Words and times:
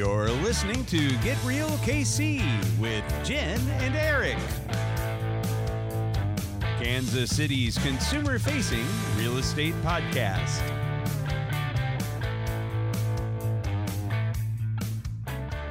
You're 0.00 0.30
listening 0.30 0.86
to 0.86 1.10
Get 1.18 1.36
Real 1.44 1.68
KC 1.82 2.40
with 2.80 3.04
Jen 3.22 3.60
and 3.80 3.94
Eric. 3.94 4.38
Kansas 6.78 7.36
City's 7.36 7.76
consumer 7.76 8.38
facing 8.38 8.86
real 9.18 9.36
estate 9.36 9.74
podcast. 9.82 10.62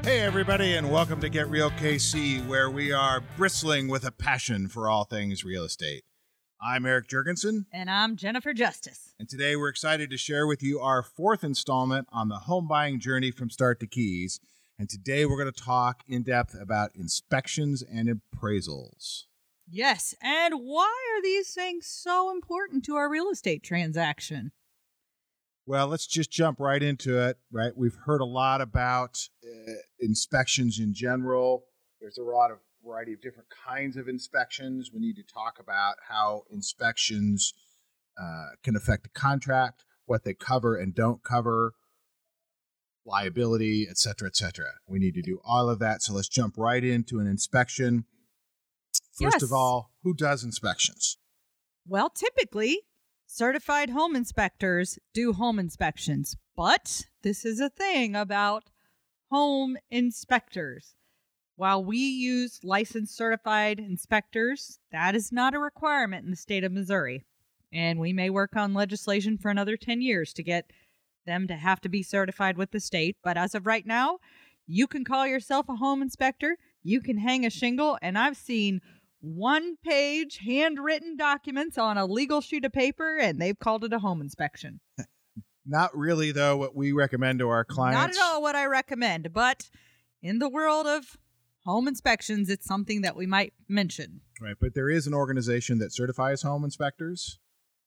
Hey, 0.03 0.19
everybody, 0.19 0.75
and 0.75 0.91
welcome 0.91 1.19
to 1.21 1.29
Get 1.29 1.49
Real 1.49 1.71
KC, 1.71 2.47
where 2.47 2.69
we 2.69 2.91
are 2.91 3.23
bristling 3.35 3.87
with 3.87 4.05
a 4.05 4.11
passion 4.11 4.67
for 4.67 4.87
all 4.87 5.05
things 5.05 5.43
real 5.43 5.63
estate. 5.63 6.03
I'm 6.61 6.85
Eric 6.85 7.07
Jurgensen, 7.07 7.65
And 7.71 7.89
I'm 7.89 8.15
Jennifer 8.17 8.53
Justice. 8.53 9.13
and 9.17 9.29
today 9.29 9.55
we're 9.55 9.69
excited 9.69 10.09
to 10.09 10.17
share 10.17 10.45
with 10.45 10.61
you 10.61 10.79
our 10.81 11.01
fourth 11.01 11.43
installment 11.43 12.07
on 12.11 12.27
the 12.27 12.35
home 12.39 12.67
buying 12.67 12.99
journey 12.99 13.31
from 13.31 13.49
start 13.49 13.79
to 13.79 13.87
keys. 13.87 14.39
And 14.77 14.89
today 14.89 15.25
we're 15.25 15.37
going 15.41 15.51
to 15.53 15.63
talk 15.63 16.03
in 16.07 16.23
depth 16.23 16.55
about 16.59 16.91
inspections 16.95 17.81
and 17.81 18.09
appraisals. 18.09 19.23
Yes. 19.69 20.13
And 20.21 20.55
why 20.55 20.93
are 21.15 21.21
these 21.21 21.53
things 21.53 21.85
so 21.85 22.29
important 22.31 22.83
to 22.85 22.95
our 22.95 23.09
real 23.09 23.29
estate 23.29 23.63
transaction? 23.63 24.51
Well, 25.65 25.87
let's 25.87 26.07
just 26.07 26.31
jump 26.31 26.59
right 26.59 26.81
into 26.81 27.19
it, 27.25 27.37
right? 27.51 27.71
We've 27.75 27.97
heard 28.05 28.21
a 28.21 28.25
lot 28.25 28.59
about 28.59 29.29
uh, 29.45 29.73
inspections 29.99 30.79
in 30.79 30.93
general. 30.93 31.65
There's 32.01 32.17
a 32.17 32.23
lot 32.23 32.51
of 32.51 32.57
variety 32.89 33.13
of 33.13 33.21
different 33.21 33.49
kinds 33.49 33.97
of 33.97 34.07
inspections. 34.07 34.89
We 34.93 34.99
need 34.99 35.15
to 35.15 35.23
talk 35.23 35.59
about 35.59 35.95
how 36.07 36.43
inspections 36.51 37.53
uh, 38.19 38.55
can 38.63 38.75
affect 38.75 39.03
the 39.03 39.09
contract, 39.09 39.85
what 40.05 40.23
they 40.23 40.33
cover 40.33 40.75
and 40.75 40.93
don't 40.95 41.23
cover, 41.23 41.73
liability, 43.05 43.87
et 43.89 43.97
cetera, 43.97 44.27
et 44.27 44.35
cetera. 44.35 44.71
We 44.87 44.99
need 44.99 45.13
to 45.15 45.21
do 45.21 45.39
all 45.45 45.69
of 45.69 45.79
that. 45.79 46.01
So 46.01 46.13
let's 46.13 46.27
jump 46.29 46.55
right 46.57 46.83
into 46.83 47.19
an 47.19 47.27
inspection. 47.27 48.05
First 49.21 49.35
Yes. 49.35 49.43
of 49.43 49.53
all, 49.53 49.91
who 50.03 50.13
does 50.13 50.43
inspections? 50.43 51.17
Well, 51.85 52.09
typically, 52.09 52.81
certified 53.25 53.89
home 53.91 54.15
inspectors 54.15 54.97
do 55.13 55.33
home 55.33 55.59
inspections, 55.59 56.35
but 56.55 57.03
this 57.21 57.45
is 57.45 57.59
a 57.59 57.69
thing 57.69 58.15
about 58.15 58.71
home 59.31 59.77
inspectors. 59.89 60.95
While 61.59 61.83
we 61.83 61.97
use 61.97 62.61
licensed 62.63 63.17
certified 63.17 63.79
inspectors, 63.79 64.79
that 64.93 65.13
is 65.13 65.29
not 65.29 65.53
a 65.53 65.59
requirement 65.59 66.23
in 66.23 66.31
the 66.31 66.37
state 66.37 66.63
of 66.63 66.71
Missouri. 66.71 67.25
And 67.73 67.99
we 67.99 68.13
may 68.13 68.29
work 68.29 68.55
on 68.55 68.73
legislation 68.73 69.37
for 69.37 69.51
another 69.51 69.75
10 69.75 70.01
years 70.01 70.31
to 70.35 70.41
get 70.41 70.71
them 71.25 71.47
to 71.47 71.55
have 71.55 71.81
to 71.81 71.89
be 71.89 72.01
certified 72.01 72.55
with 72.55 72.71
the 72.71 72.79
state. 72.79 73.17
But 73.21 73.35
as 73.35 73.55
of 73.55 73.65
right 73.65 73.85
now, 73.85 74.19
you 74.67 74.87
can 74.87 75.03
call 75.03 75.27
yourself 75.27 75.67
a 75.67 75.75
home 75.75 76.01
inspector, 76.01 76.55
you 76.81 77.01
can 77.01 77.17
hang 77.17 77.45
a 77.45 77.49
shingle, 77.49 77.97
and 78.01 78.17
I've 78.17 78.37
seen 78.37 78.79
one 79.19 79.75
page 79.83 80.37
handwritten 80.37 81.17
documents 81.17 81.77
on 81.77 81.97
a 81.97 82.05
legal 82.05 82.39
sheet 82.39 82.63
of 82.63 82.71
paper, 82.71 83.17
and 83.17 83.37
they've 83.37 83.59
called 83.59 83.83
it 83.83 83.91
a 83.91 83.99
home 83.99 84.21
inspection. 84.21 84.79
Not 85.65 85.93
really, 85.93 86.31
though, 86.31 86.55
what 86.55 86.73
we 86.73 86.93
recommend 86.93 87.39
to 87.39 87.49
our 87.49 87.65
clients. 87.65 88.17
Not 88.17 88.23
at 88.23 88.31
all 88.31 88.41
what 88.41 88.55
I 88.55 88.65
recommend, 88.65 89.33
but 89.33 89.69
in 90.21 90.39
the 90.39 90.47
world 90.47 90.87
of 90.87 91.17
home 91.65 91.87
inspections, 91.87 92.49
it's 92.49 92.65
something 92.65 93.01
that 93.01 93.15
we 93.15 93.25
might 93.25 93.53
mention. 93.67 94.21
Right, 94.41 94.55
but 94.59 94.73
there 94.73 94.89
is 94.89 95.07
an 95.07 95.13
organization 95.13 95.79
that 95.79 95.93
certifies 95.93 96.41
home 96.41 96.63
inspectors. 96.63 97.39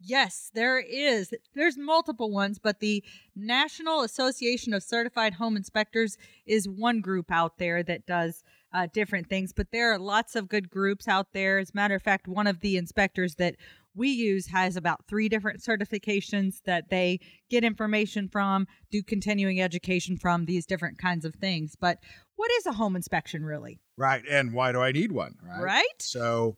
Yes, 0.04 0.50
there 0.52 0.80
is. 0.80 1.32
There's 1.54 1.78
multiple 1.78 2.30
ones, 2.30 2.58
but 2.58 2.80
the 2.80 3.04
National 3.36 4.02
Association 4.02 4.74
of 4.74 4.82
Certified 4.82 5.34
Home 5.34 5.56
Inspectors 5.56 6.18
is 6.44 6.68
one 6.68 7.00
group 7.00 7.30
out 7.30 7.58
there 7.58 7.84
that 7.84 8.04
does 8.04 8.42
uh, 8.74 8.88
different 8.92 9.28
things. 9.28 9.52
But 9.52 9.70
there 9.70 9.92
are 9.92 9.98
lots 9.98 10.34
of 10.34 10.48
good 10.48 10.70
groups 10.70 11.06
out 11.06 11.28
there. 11.32 11.58
As 11.58 11.70
a 11.70 11.76
matter 11.76 11.94
of 11.94 12.02
fact, 12.02 12.26
one 12.26 12.48
of 12.48 12.60
the 12.60 12.76
inspectors 12.76 13.36
that 13.36 13.54
we 13.94 14.08
use 14.08 14.46
has 14.48 14.76
about 14.76 15.06
three 15.06 15.28
different 15.28 15.60
certifications 15.60 16.62
that 16.64 16.88
they 16.90 17.20
get 17.50 17.64
information 17.64 18.28
from, 18.28 18.66
do 18.90 19.02
continuing 19.02 19.60
education 19.60 20.16
from, 20.16 20.46
these 20.46 20.66
different 20.66 20.98
kinds 20.98 21.24
of 21.24 21.34
things. 21.34 21.76
But 21.78 21.98
what 22.36 22.50
is 22.58 22.66
a 22.66 22.72
home 22.72 22.96
inspection 22.96 23.44
really? 23.44 23.80
Right, 23.96 24.22
and 24.28 24.52
why 24.52 24.72
do 24.72 24.80
I 24.80 24.92
need 24.92 25.12
one? 25.12 25.36
Right. 25.42 25.62
Right? 25.62 26.00
So, 26.00 26.56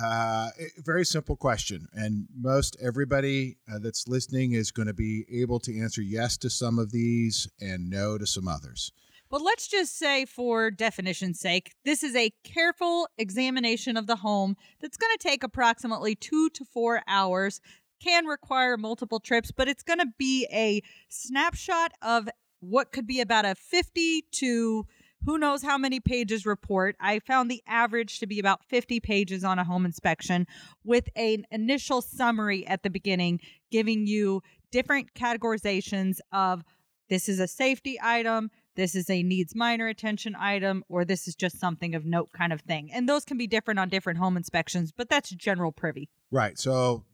uh, 0.00 0.50
very 0.78 1.04
simple 1.04 1.36
question, 1.36 1.88
and 1.92 2.26
most 2.36 2.76
everybody 2.80 3.56
uh, 3.72 3.78
that's 3.78 4.06
listening 4.06 4.52
is 4.52 4.70
going 4.70 4.86
to 4.86 4.94
be 4.94 5.24
able 5.32 5.58
to 5.60 5.76
answer 5.80 6.02
yes 6.02 6.36
to 6.38 6.50
some 6.50 6.78
of 6.78 6.92
these 6.92 7.48
and 7.60 7.90
no 7.90 8.16
to 8.16 8.26
some 8.26 8.46
others. 8.46 8.92
But 9.30 9.42
let's 9.42 9.68
just 9.68 9.98
say, 9.98 10.24
for 10.24 10.70
definition's 10.70 11.38
sake, 11.38 11.72
this 11.84 12.02
is 12.02 12.16
a 12.16 12.32
careful 12.44 13.08
examination 13.18 13.96
of 13.96 14.06
the 14.06 14.16
home 14.16 14.56
that's 14.80 14.96
going 14.96 15.14
to 15.18 15.28
take 15.28 15.42
approximately 15.42 16.14
two 16.14 16.48
to 16.50 16.64
four 16.64 17.02
hours, 17.06 17.60
can 18.00 18.26
require 18.26 18.76
multiple 18.76 19.20
trips, 19.20 19.50
but 19.50 19.68
it's 19.68 19.82
going 19.82 19.98
to 19.98 20.08
be 20.18 20.46
a 20.52 20.80
snapshot 21.08 21.92
of 22.00 22.28
what 22.60 22.92
could 22.92 23.06
be 23.06 23.20
about 23.20 23.44
a 23.44 23.54
50 23.54 24.24
to 24.32 24.86
who 25.24 25.36
knows 25.36 25.62
how 25.62 25.76
many 25.76 25.98
pages 25.98 26.46
report. 26.46 26.96
I 27.00 27.18
found 27.18 27.50
the 27.50 27.62
average 27.66 28.20
to 28.20 28.26
be 28.26 28.38
about 28.38 28.64
50 28.64 29.00
pages 29.00 29.42
on 29.42 29.58
a 29.58 29.64
home 29.64 29.84
inspection 29.84 30.46
with 30.84 31.08
an 31.16 31.44
initial 31.50 32.02
summary 32.02 32.66
at 32.66 32.84
the 32.84 32.90
beginning, 32.90 33.40
giving 33.70 34.06
you 34.06 34.42
different 34.70 35.14
categorizations 35.14 36.18
of 36.32 36.62
this 37.08 37.28
is 37.28 37.40
a 37.40 37.48
safety 37.48 37.98
item, 38.02 38.50
this 38.78 38.94
is 38.94 39.10
a 39.10 39.24
needs 39.24 39.56
minor 39.56 39.88
attention 39.88 40.36
item, 40.38 40.84
or 40.88 41.04
this 41.04 41.26
is 41.26 41.34
just 41.34 41.58
something 41.58 41.96
of 41.96 42.06
note 42.06 42.30
kind 42.32 42.52
of 42.52 42.60
thing. 42.60 42.90
And 42.92 43.08
those 43.08 43.24
can 43.24 43.36
be 43.36 43.48
different 43.48 43.80
on 43.80 43.88
different 43.88 44.20
home 44.20 44.36
inspections, 44.36 44.92
but 44.96 45.08
that's 45.08 45.30
general 45.30 45.72
privy. 45.72 46.08
Right. 46.30 46.56
So, 46.56 47.04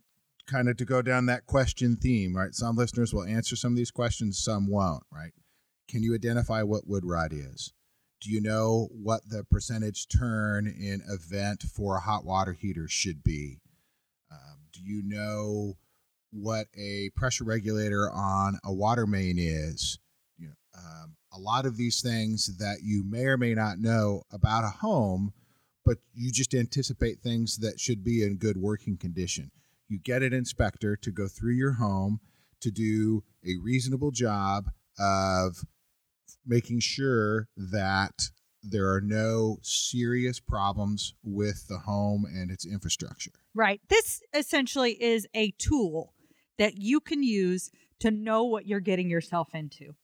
kind 0.46 0.68
of 0.68 0.76
to 0.76 0.84
go 0.84 1.00
down 1.00 1.24
that 1.26 1.46
question 1.46 1.96
theme, 1.96 2.36
right? 2.36 2.54
Some 2.54 2.76
listeners 2.76 3.14
will 3.14 3.24
answer 3.24 3.56
some 3.56 3.72
of 3.72 3.78
these 3.78 3.90
questions, 3.90 4.38
some 4.38 4.70
won't, 4.70 5.04
right? 5.10 5.32
Can 5.88 6.02
you 6.02 6.14
identify 6.14 6.62
what 6.62 6.86
wood 6.86 7.04
rot 7.06 7.32
is? 7.32 7.72
Do 8.20 8.30
you 8.30 8.42
know 8.42 8.88
what 8.92 9.22
the 9.26 9.42
percentage 9.44 10.06
turn 10.08 10.66
in 10.66 11.00
event 11.08 11.62
for 11.62 11.96
a 11.96 12.00
hot 12.00 12.26
water 12.26 12.52
heater 12.52 12.88
should 12.88 13.22
be? 13.22 13.62
Um, 14.30 14.58
do 14.70 14.82
you 14.82 15.02
know 15.02 15.78
what 16.30 16.66
a 16.76 17.08
pressure 17.16 17.44
regulator 17.44 18.10
on 18.12 18.58
a 18.62 18.72
water 18.72 19.06
main 19.06 19.38
is? 19.38 19.98
Um, 20.76 21.16
a 21.32 21.38
lot 21.38 21.66
of 21.66 21.76
these 21.76 22.00
things 22.00 22.56
that 22.58 22.78
you 22.82 23.04
may 23.04 23.24
or 23.24 23.36
may 23.36 23.54
not 23.54 23.78
know 23.78 24.22
about 24.32 24.64
a 24.64 24.68
home, 24.68 25.32
but 25.84 25.98
you 26.14 26.32
just 26.32 26.54
anticipate 26.54 27.20
things 27.20 27.58
that 27.58 27.78
should 27.78 28.04
be 28.04 28.22
in 28.22 28.36
good 28.36 28.56
working 28.56 28.96
condition. 28.96 29.50
You 29.88 29.98
get 29.98 30.22
an 30.22 30.32
inspector 30.32 30.96
to 30.96 31.10
go 31.10 31.28
through 31.28 31.54
your 31.54 31.72
home 31.72 32.20
to 32.60 32.70
do 32.70 33.22
a 33.44 33.56
reasonable 33.62 34.10
job 34.10 34.70
of 34.98 35.64
making 36.46 36.80
sure 36.80 37.48
that 37.56 38.30
there 38.62 38.90
are 38.90 39.00
no 39.00 39.58
serious 39.62 40.40
problems 40.40 41.14
with 41.22 41.68
the 41.68 41.78
home 41.78 42.24
and 42.24 42.50
its 42.50 42.64
infrastructure. 42.64 43.32
Right. 43.54 43.80
This 43.88 44.22
essentially 44.32 44.92
is 45.02 45.26
a 45.34 45.50
tool 45.52 46.14
that 46.58 46.78
you 46.78 47.00
can 47.00 47.22
use 47.22 47.70
to 48.00 48.10
know 48.10 48.44
what 48.44 48.66
you're 48.66 48.80
getting 48.80 49.10
yourself 49.10 49.54
into. 49.54 49.94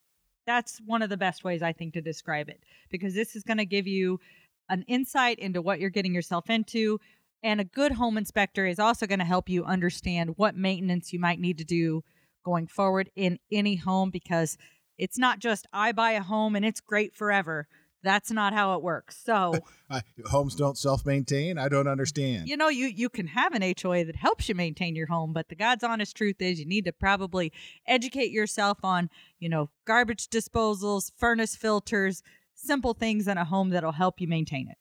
That's 0.46 0.80
one 0.84 1.02
of 1.02 1.10
the 1.10 1.16
best 1.16 1.44
ways 1.44 1.62
I 1.62 1.72
think 1.72 1.94
to 1.94 2.00
describe 2.00 2.48
it 2.48 2.62
because 2.90 3.14
this 3.14 3.36
is 3.36 3.42
going 3.42 3.58
to 3.58 3.64
give 3.64 3.86
you 3.86 4.20
an 4.68 4.84
insight 4.88 5.38
into 5.38 5.62
what 5.62 5.80
you're 5.80 5.90
getting 5.90 6.14
yourself 6.14 6.48
into. 6.48 6.98
And 7.42 7.60
a 7.60 7.64
good 7.64 7.92
home 7.92 8.18
inspector 8.18 8.66
is 8.66 8.78
also 8.78 9.06
going 9.06 9.18
to 9.18 9.24
help 9.24 9.48
you 9.48 9.64
understand 9.64 10.34
what 10.36 10.56
maintenance 10.56 11.12
you 11.12 11.18
might 11.18 11.40
need 11.40 11.58
to 11.58 11.64
do 11.64 12.02
going 12.44 12.66
forward 12.66 13.10
in 13.16 13.38
any 13.50 13.76
home 13.76 14.10
because 14.10 14.56
it's 14.98 15.18
not 15.18 15.38
just 15.38 15.66
I 15.72 15.92
buy 15.92 16.12
a 16.12 16.22
home 16.22 16.54
and 16.56 16.64
it's 16.64 16.80
great 16.80 17.14
forever. 17.14 17.66
That's 18.02 18.30
not 18.30 18.52
how 18.52 18.74
it 18.74 18.82
works. 18.82 19.18
So, 19.24 19.54
Uh, 19.90 20.00
homes 20.26 20.54
don't 20.54 20.78
self-maintain. 20.78 21.58
I 21.58 21.68
don't 21.68 21.88
understand. 21.88 22.46
you 22.48 22.56
know, 22.56 22.68
you 22.68 22.86
you 22.86 23.08
can 23.08 23.26
have 23.26 23.54
an 23.54 23.74
HOA 23.82 24.04
that 24.04 24.14
helps 24.14 24.48
you 24.48 24.54
maintain 24.54 24.94
your 24.94 25.08
home, 25.08 25.32
but 25.32 25.48
the 25.48 25.56
God's 25.56 25.82
honest 25.82 26.16
truth 26.16 26.36
is 26.40 26.60
you 26.60 26.64
need 26.66 26.84
to 26.84 26.92
probably 26.92 27.52
educate 27.88 28.30
yourself 28.30 28.78
on, 28.84 29.10
you 29.40 29.48
know, 29.48 29.68
garbage 29.84 30.28
disposals, 30.28 31.10
furnace 31.16 31.56
filters, 31.56 32.22
simple 32.54 32.94
things 32.94 33.26
in 33.26 33.36
a 33.36 33.44
home 33.44 33.70
that'll 33.70 33.90
help 33.90 34.20
you 34.20 34.28
maintain 34.28 34.68
it. 34.68 34.78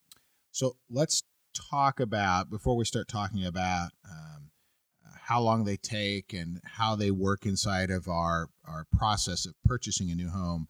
So 0.51 0.77
let's 0.91 1.23
talk 1.71 1.99
about 1.99 2.51
before 2.51 2.75
we 2.77 2.85
start 2.85 3.07
talking 3.07 3.43
about 3.43 3.89
um, 4.05 4.51
how 5.23 5.41
long 5.41 5.63
they 5.63 5.77
take 5.77 6.33
and 6.33 6.61
how 6.63 6.95
they 6.95 7.09
work 7.09 7.47
inside 7.47 7.89
of 7.89 8.07
our 8.07 8.49
our 8.63 8.85
process 8.95 9.47
of 9.47 9.55
purchasing 9.65 10.11
a 10.11 10.15
new 10.15 10.29
home. 10.29 10.67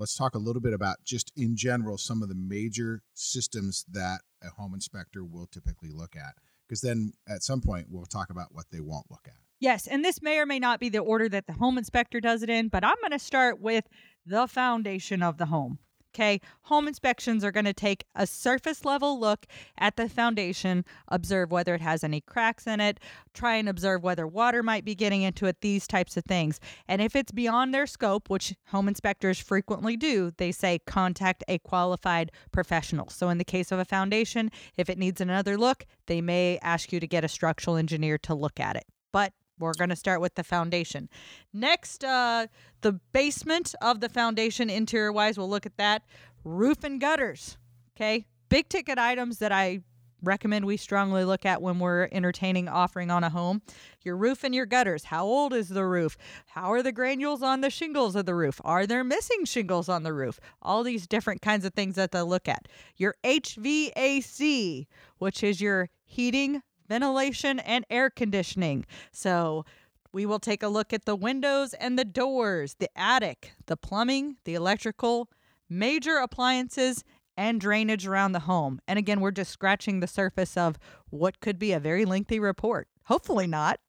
Let's 0.00 0.16
talk 0.16 0.34
a 0.34 0.38
little 0.38 0.62
bit 0.62 0.72
about 0.72 0.96
just 1.04 1.30
in 1.36 1.56
general 1.56 1.98
some 1.98 2.22
of 2.22 2.30
the 2.30 2.34
major 2.34 3.02
systems 3.12 3.84
that 3.92 4.22
a 4.42 4.48
home 4.48 4.72
inspector 4.72 5.22
will 5.22 5.46
typically 5.46 5.90
look 5.90 6.16
at. 6.16 6.36
Because 6.66 6.80
then 6.80 7.12
at 7.28 7.42
some 7.42 7.60
point 7.60 7.88
we'll 7.90 8.06
talk 8.06 8.30
about 8.30 8.54
what 8.54 8.64
they 8.72 8.80
won't 8.80 9.10
look 9.10 9.26
at. 9.26 9.34
Yes, 9.58 9.86
and 9.86 10.02
this 10.02 10.22
may 10.22 10.38
or 10.38 10.46
may 10.46 10.58
not 10.58 10.80
be 10.80 10.88
the 10.88 11.00
order 11.00 11.28
that 11.28 11.46
the 11.46 11.52
home 11.52 11.76
inspector 11.76 12.18
does 12.18 12.42
it 12.42 12.48
in, 12.48 12.68
but 12.68 12.82
I'm 12.82 12.96
going 13.02 13.10
to 13.10 13.18
start 13.18 13.60
with 13.60 13.88
the 14.24 14.46
foundation 14.46 15.22
of 15.22 15.36
the 15.36 15.44
home. 15.44 15.78
Okay, 16.12 16.40
home 16.62 16.88
inspections 16.88 17.44
are 17.44 17.52
going 17.52 17.66
to 17.66 17.72
take 17.72 18.04
a 18.16 18.26
surface 18.26 18.84
level 18.84 19.20
look 19.20 19.46
at 19.78 19.94
the 19.96 20.08
foundation, 20.08 20.84
observe 21.06 21.52
whether 21.52 21.72
it 21.74 21.80
has 21.80 22.02
any 22.02 22.20
cracks 22.20 22.66
in 22.66 22.80
it, 22.80 22.98
try 23.32 23.54
and 23.54 23.68
observe 23.68 24.02
whether 24.02 24.26
water 24.26 24.60
might 24.60 24.84
be 24.84 24.96
getting 24.96 25.22
into 25.22 25.46
it, 25.46 25.60
these 25.60 25.86
types 25.86 26.16
of 26.16 26.24
things. 26.24 26.58
And 26.88 27.00
if 27.00 27.14
it's 27.14 27.30
beyond 27.30 27.72
their 27.72 27.86
scope, 27.86 28.28
which 28.28 28.56
home 28.68 28.88
inspectors 28.88 29.38
frequently 29.38 29.96
do, 29.96 30.32
they 30.36 30.50
say 30.50 30.80
contact 30.84 31.44
a 31.46 31.58
qualified 31.58 32.32
professional. 32.50 33.08
So, 33.08 33.28
in 33.28 33.38
the 33.38 33.44
case 33.44 33.70
of 33.70 33.78
a 33.78 33.84
foundation, 33.84 34.50
if 34.76 34.90
it 34.90 34.98
needs 34.98 35.20
another 35.20 35.56
look, 35.56 35.84
they 36.06 36.20
may 36.20 36.58
ask 36.60 36.92
you 36.92 36.98
to 36.98 37.06
get 37.06 37.24
a 37.24 37.28
structural 37.28 37.76
engineer 37.76 38.18
to 38.18 38.34
look 38.34 38.58
at 38.58 38.74
it. 38.74 38.84
But 39.12 39.32
we're 39.60 39.74
going 39.74 39.90
to 39.90 39.96
start 39.96 40.20
with 40.20 40.34
the 40.34 40.44
foundation. 40.44 41.08
Next, 41.52 42.02
uh, 42.02 42.46
the 42.80 42.92
basement 43.12 43.74
of 43.80 44.00
the 44.00 44.08
foundation, 44.08 44.68
interior 44.70 45.12
wise, 45.12 45.38
we'll 45.38 45.50
look 45.50 45.66
at 45.66 45.76
that. 45.76 46.02
Roof 46.42 46.82
and 46.82 47.00
gutters. 47.00 47.58
Okay. 47.96 48.26
Big 48.48 48.68
ticket 48.68 48.98
items 48.98 49.38
that 49.38 49.52
I 49.52 49.82
recommend 50.22 50.64
we 50.64 50.76
strongly 50.76 51.24
look 51.24 51.46
at 51.46 51.62
when 51.62 51.78
we're 51.78 52.08
entertaining 52.12 52.68
offering 52.68 53.10
on 53.10 53.24
a 53.24 53.30
home. 53.30 53.62
Your 54.02 54.16
roof 54.16 54.44
and 54.44 54.54
your 54.54 54.66
gutters. 54.66 55.04
How 55.04 55.24
old 55.24 55.52
is 55.52 55.68
the 55.68 55.86
roof? 55.86 56.16
How 56.46 56.72
are 56.72 56.82
the 56.82 56.92
granules 56.92 57.42
on 57.42 57.60
the 57.60 57.70
shingles 57.70 58.16
of 58.16 58.26
the 58.26 58.34
roof? 58.34 58.60
Are 58.64 58.86
there 58.86 59.04
missing 59.04 59.44
shingles 59.44 59.88
on 59.88 60.02
the 60.02 60.12
roof? 60.12 60.40
All 60.62 60.82
these 60.82 61.06
different 61.06 61.42
kinds 61.42 61.64
of 61.64 61.74
things 61.74 61.94
that 61.96 62.12
they 62.12 62.22
look 62.22 62.48
at. 62.48 62.68
Your 62.96 63.14
HVAC, 63.24 64.86
which 65.18 65.42
is 65.42 65.60
your 65.60 65.90
heating, 66.04 66.62
ventilation, 66.90 67.58
and 67.60 67.86
air 67.88 68.10
conditioning. 68.10 68.84
So 69.12 69.64
we 70.12 70.26
will 70.26 70.40
take 70.40 70.62
a 70.62 70.68
look 70.68 70.92
at 70.92 71.06
the 71.06 71.16
windows 71.16 71.72
and 71.74 71.98
the 71.98 72.04
doors, 72.04 72.74
the 72.78 72.90
attic, 72.94 73.52
the 73.66 73.76
plumbing, 73.76 74.36
the 74.44 74.54
electrical, 74.54 75.30
major 75.70 76.16
appliances, 76.16 77.04
and 77.36 77.60
drainage 77.60 78.06
around 78.06 78.32
the 78.32 78.40
home. 78.40 78.80
And 78.86 78.98
again, 78.98 79.20
we're 79.20 79.30
just 79.30 79.52
scratching 79.52 80.00
the 80.00 80.06
surface 80.06 80.56
of 80.56 80.78
what 81.08 81.40
could 81.40 81.58
be 81.58 81.72
a 81.72 81.80
very 81.80 82.04
lengthy 82.04 82.40
report. 82.40 82.88
Hopefully 83.04 83.46
not. 83.46 83.80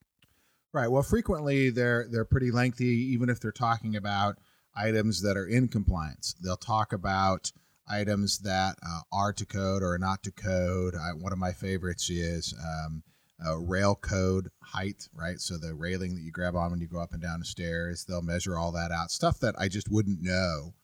Right. 0.72 0.88
Well, 0.88 1.02
frequently 1.02 1.68
they're 1.68 2.06
they're 2.10 2.24
pretty 2.24 2.50
lengthy, 2.50 3.12
even 3.12 3.28
if 3.28 3.40
they're 3.40 3.52
talking 3.52 3.94
about 3.94 4.38
items 4.74 5.20
that 5.22 5.36
are 5.36 5.46
in 5.46 5.68
compliance. 5.68 6.34
They'll 6.42 6.56
talk 6.56 6.94
about 6.94 7.52
items 7.92 8.38
that 8.40 8.76
uh, 8.84 9.00
are 9.12 9.32
to 9.34 9.44
code 9.44 9.82
or 9.82 9.98
not 9.98 10.22
to 10.22 10.32
code. 10.32 10.94
I, 10.94 11.10
one 11.10 11.32
of 11.32 11.38
my 11.38 11.52
favorites 11.52 12.08
is 12.08 12.54
um, 12.58 13.02
uh, 13.44 13.58
rail 13.58 13.94
code 13.94 14.48
height, 14.62 15.08
right? 15.14 15.38
So 15.38 15.58
the 15.58 15.74
railing 15.74 16.14
that 16.14 16.22
you 16.22 16.32
grab 16.32 16.56
on 16.56 16.70
when 16.70 16.80
you 16.80 16.88
go 16.88 17.00
up 17.00 17.12
and 17.12 17.22
down 17.22 17.40
the 17.40 17.44
stairs, 17.44 18.04
they'll 18.04 18.22
measure 18.22 18.56
all 18.56 18.72
that 18.72 18.90
out. 18.90 19.10
Stuff 19.10 19.40
that 19.40 19.54
I 19.58 19.68
just 19.68 19.90
wouldn't 19.90 20.22
know 20.22 20.74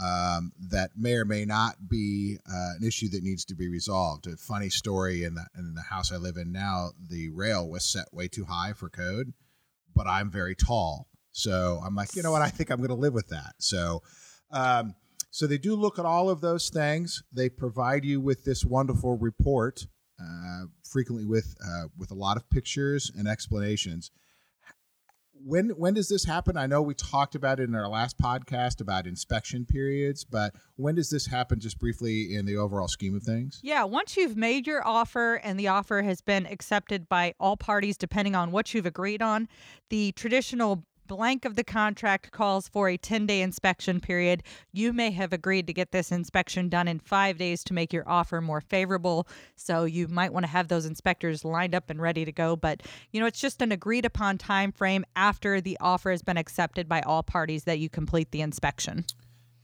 um, 0.00 0.52
that 0.70 0.90
may 0.96 1.14
or 1.14 1.24
may 1.24 1.44
not 1.44 1.88
be 1.88 2.38
uh, 2.48 2.74
an 2.80 2.86
issue 2.86 3.08
that 3.10 3.24
needs 3.24 3.44
to 3.46 3.56
be 3.56 3.68
resolved. 3.68 4.26
A 4.26 4.36
funny 4.36 4.70
story 4.70 5.24
in 5.24 5.34
the, 5.34 5.44
in 5.56 5.74
the 5.74 5.82
house 5.82 6.12
I 6.12 6.16
live 6.16 6.36
in 6.36 6.52
now, 6.52 6.90
the 7.08 7.30
rail 7.30 7.68
was 7.68 7.84
set 7.84 8.06
way 8.12 8.28
too 8.28 8.44
high 8.44 8.72
for 8.74 8.88
code, 8.88 9.32
but 9.94 10.06
I'm 10.06 10.30
very 10.30 10.54
tall. 10.54 11.08
So 11.32 11.80
I'm 11.84 11.94
like, 11.94 12.14
you 12.14 12.22
know 12.22 12.30
what? 12.30 12.42
I 12.42 12.48
think 12.48 12.70
I'm 12.70 12.78
going 12.78 12.88
to 12.88 12.94
live 12.94 13.14
with 13.14 13.28
that. 13.28 13.54
So, 13.58 14.02
um, 14.50 14.94
so 15.38 15.46
they 15.46 15.56
do 15.56 15.76
look 15.76 16.00
at 16.00 16.04
all 16.04 16.30
of 16.30 16.40
those 16.40 16.68
things. 16.68 17.22
They 17.32 17.48
provide 17.48 18.04
you 18.04 18.20
with 18.20 18.42
this 18.42 18.64
wonderful 18.64 19.16
report, 19.16 19.86
uh, 20.20 20.64
frequently 20.82 21.24
with 21.24 21.54
uh, 21.64 21.84
with 21.96 22.10
a 22.10 22.14
lot 22.14 22.36
of 22.36 22.50
pictures 22.50 23.12
and 23.16 23.28
explanations. 23.28 24.10
When 25.32 25.68
when 25.70 25.94
does 25.94 26.08
this 26.08 26.24
happen? 26.24 26.56
I 26.56 26.66
know 26.66 26.82
we 26.82 26.94
talked 26.94 27.36
about 27.36 27.60
it 27.60 27.68
in 27.68 27.76
our 27.76 27.86
last 27.88 28.18
podcast 28.18 28.80
about 28.80 29.06
inspection 29.06 29.64
periods, 29.64 30.24
but 30.24 30.56
when 30.74 30.96
does 30.96 31.08
this 31.08 31.26
happen? 31.26 31.60
Just 31.60 31.78
briefly 31.78 32.34
in 32.34 32.44
the 32.44 32.56
overall 32.56 32.88
scheme 32.88 33.14
of 33.14 33.22
things. 33.22 33.60
Yeah, 33.62 33.84
once 33.84 34.16
you've 34.16 34.36
made 34.36 34.66
your 34.66 34.84
offer 34.84 35.36
and 35.36 35.56
the 35.56 35.68
offer 35.68 36.02
has 36.02 36.20
been 36.20 36.46
accepted 36.46 37.08
by 37.08 37.34
all 37.38 37.56
parties, 37.56 37.96
depending 37.96 38.34
on 38.34 38.50
what 38.50 38.74
you've 38.74 38.86
agreed 38.86 39.22
on, 39.22 39.46
the 39.88 40.10
traditional 40.16 40.82
blank 41.08 41.44
of 41.44 41.56
the 41.56 41.64
contract 41.64 42.30
calls 42.30 42.68
for 42.68 42.88
a 42.88 42.96
10 42.96 43.26
day 43.26 43.40
inspection 43.40 43.98
period. 43.98 44.44
You 44.72 44.92
may 44.92 45.10
have 45.10 45.32
agreed 45.32 45.66
to 45.66 45.72
get 45.72 45.90
this 45.90 46.12
inspection 46.12 46.68
done 46.68 46.86
in 46.86 47.00
five 47.00 47.38
days 47.38 47.64
to 47.64 47.74
make 47.74 47.92
your 47.92 48.08
offer 48.08 48.40
more 48.40 48.60
favorable. 48.60 49.26
So 49.56 49.84
you 49.84 50.06
might 50.06 50.32
want 50.32 50.44
to 50.44 50.52
have 50.52 50.68
those 50.68 50.86
inspectors 50.86 51.44
lined 51.44 51.74
up 51.74 51.90
and 51.90 52.00
ready 52.00 52.24
to 52.24 52.32
go. 52.32 52.54
But, 52.54 52.82
you 53.10 53.20
know, 53.20 53.26
it's 53.26 53.40
just 53.40 53.60
an 53.62 53.72
agreed 53.72 54.04
upon 54.04 54.38
time 54.38 54.70
frame 54.70 55.04
after 55.16 55.60
the 55.60 55.76
offer 55.80 56.10
has 56.10 56.22
been 56.22 56.36
accepted 56.36 56.88
by 56.88 57.00
all 57.00 57.22
parties 57.22 57.64
that 57.64 57.78
you 57.78 57.88
complete 57.88 58.30
the 58.30 58.42
inspection. 58.42 59.04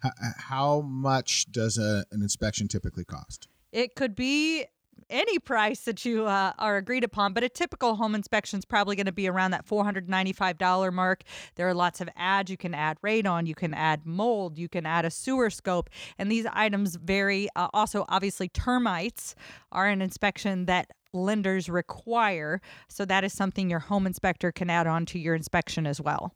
Uh, 0.02 0.10
how 0.36 0.80
much 0.80 1.50
does 1.52 1.78
a, 1.78 2.04
an 2.10 2.22
inspection 2.22 2.68
typically 2.68 3.04
cost? 3.04 3.48
It 3.72 3.94
could 3.94 4.14
be 4.14 4.66
any 5.10 5.38
price 5.38 5.80
that 5.82 6.04
you 6.04 6.26
uh, 6.26 6.52
are 6.58 6.76
agreed 6.76 7.04
upon, 7.04 7.32
but 7.32 7.44
a 7.44 7.48
typical 7.48 7.94
home 7.96 8.14
inspection 8.14 8.58
is 8.58 8.64
probably 8.64 8.96
going 8.96 9.06
to 9.06 9.12
be 9.12 9.28
around 9.28 9.52
that 9.52 9.66
$495 9.66 10.92
mark. 10.92 11.22
There 11.56 11.68
are 11.68 11.74
lots 11.74 12.00
of 12.00 12.08
ads. 12.16 12.50
You 12.50 12.56
can 12.56 12.74
add 12.74 12.98
radon, 13.02 13.46
you 13.46 13.54
can 13.54 13.74
add 13.74 14.06
mold, 14.06 14.58
you 14.58 14.68
can 14.68 14.86
add 14.86 15.04
a 15.04 15.10
sewer 15.10 15.50
scope, 15.50 15.90
and 16.18 16.30
these 16.30 16.46
items 16.52 16.96
vary. 16.96 17.48
Uh, 17.56 17.68
also, 17.74 18.04
obviously, 18.08 18.48
termites 18.48 19.34
are 19.72 19.88
an 19.88 20.02
inspection 20.02 20.66
that 20.66 20.90
lenders 21.12 21.68
require. 21.68 22.60
So 22.88 23.04
that 23.04 23.24
is 23.24 23.32
something 23.32 23.70
your 23.70 23.78
home 23.78 24.06
inspector 24.06 24.52
can 24.52 24.68
add 24.68 24.86
on 24.86 25.06
to 25.06 25.18
your 25.18 25.34
inspection 25.34 25.86
as 25.86 26.00
well. 26.00 26.34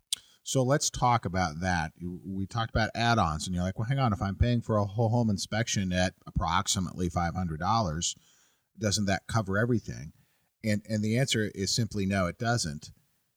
So 0.49 0.62
let's 0.62 0.88
talk 0.88 1.26
about 1.26 1.61
that. 1.61 1.93
We 2.25 2.47
talked 2.47 2.71
about 2.71 2.88
add 2.94 3.19
ons, 3.19 3.47
and 3.47 3.55
you're 3.55 3.64
like, 3.64 3.79
well, 3.79 3.87
hang 3.87 3.99
on, 3.99 4.14
if 4.14 4.23
I'm 4.23 4.35
paying 4.35 4.62
for 4.62 4.79
a 4.79 4.85
whole 4.87 5.11
home 5.11 5.29
inspection 5.29 5.93
at 5.93 6.14
approximately 6.26 7.11
$500, 7.11 8.14
doesn't 8.79 9.07
that 9.07 9.27
cover 9.27 9.59
everything? 9.59 10.13
And 10.65 10.83
and 10.89 11.03
the 11.03 11.19
answer 11.19 11.51
is 11.55 11.75
simply 11.75 12.07
no, 12.07 12.27
it 12.27 12.39
doesn't. 12.39 12.91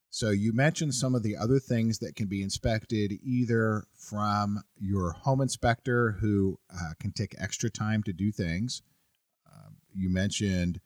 So 0.09 0.29
you 0.29 0.51
mentioned 0.51 0.93
some 0.93 1.15
of 1.15 1.23
the 1.23 1.37
other 1.37 1.57
things 1.57 1.99
that 1.99 2.17
can 2.17 2.27
be 2.27 2.43
inspected 2.43 3.13
either 3.23 3.85
from 3.97 4.61
your 4.77 5.13
home 5.13 5.39
inspector 5.39 6.17
who 6.19 6.59
uh, 6.69 6.91
can 6.99 7.13
take 7.13 7.33
extra 7.37 7.69
time 7.69 8.03
to 8.03 8.11
do 8.11 8.29
things. 8.29 8.81
Um, 9.49 9.77
you 9.93 10.09
mentioned 10.09 10.81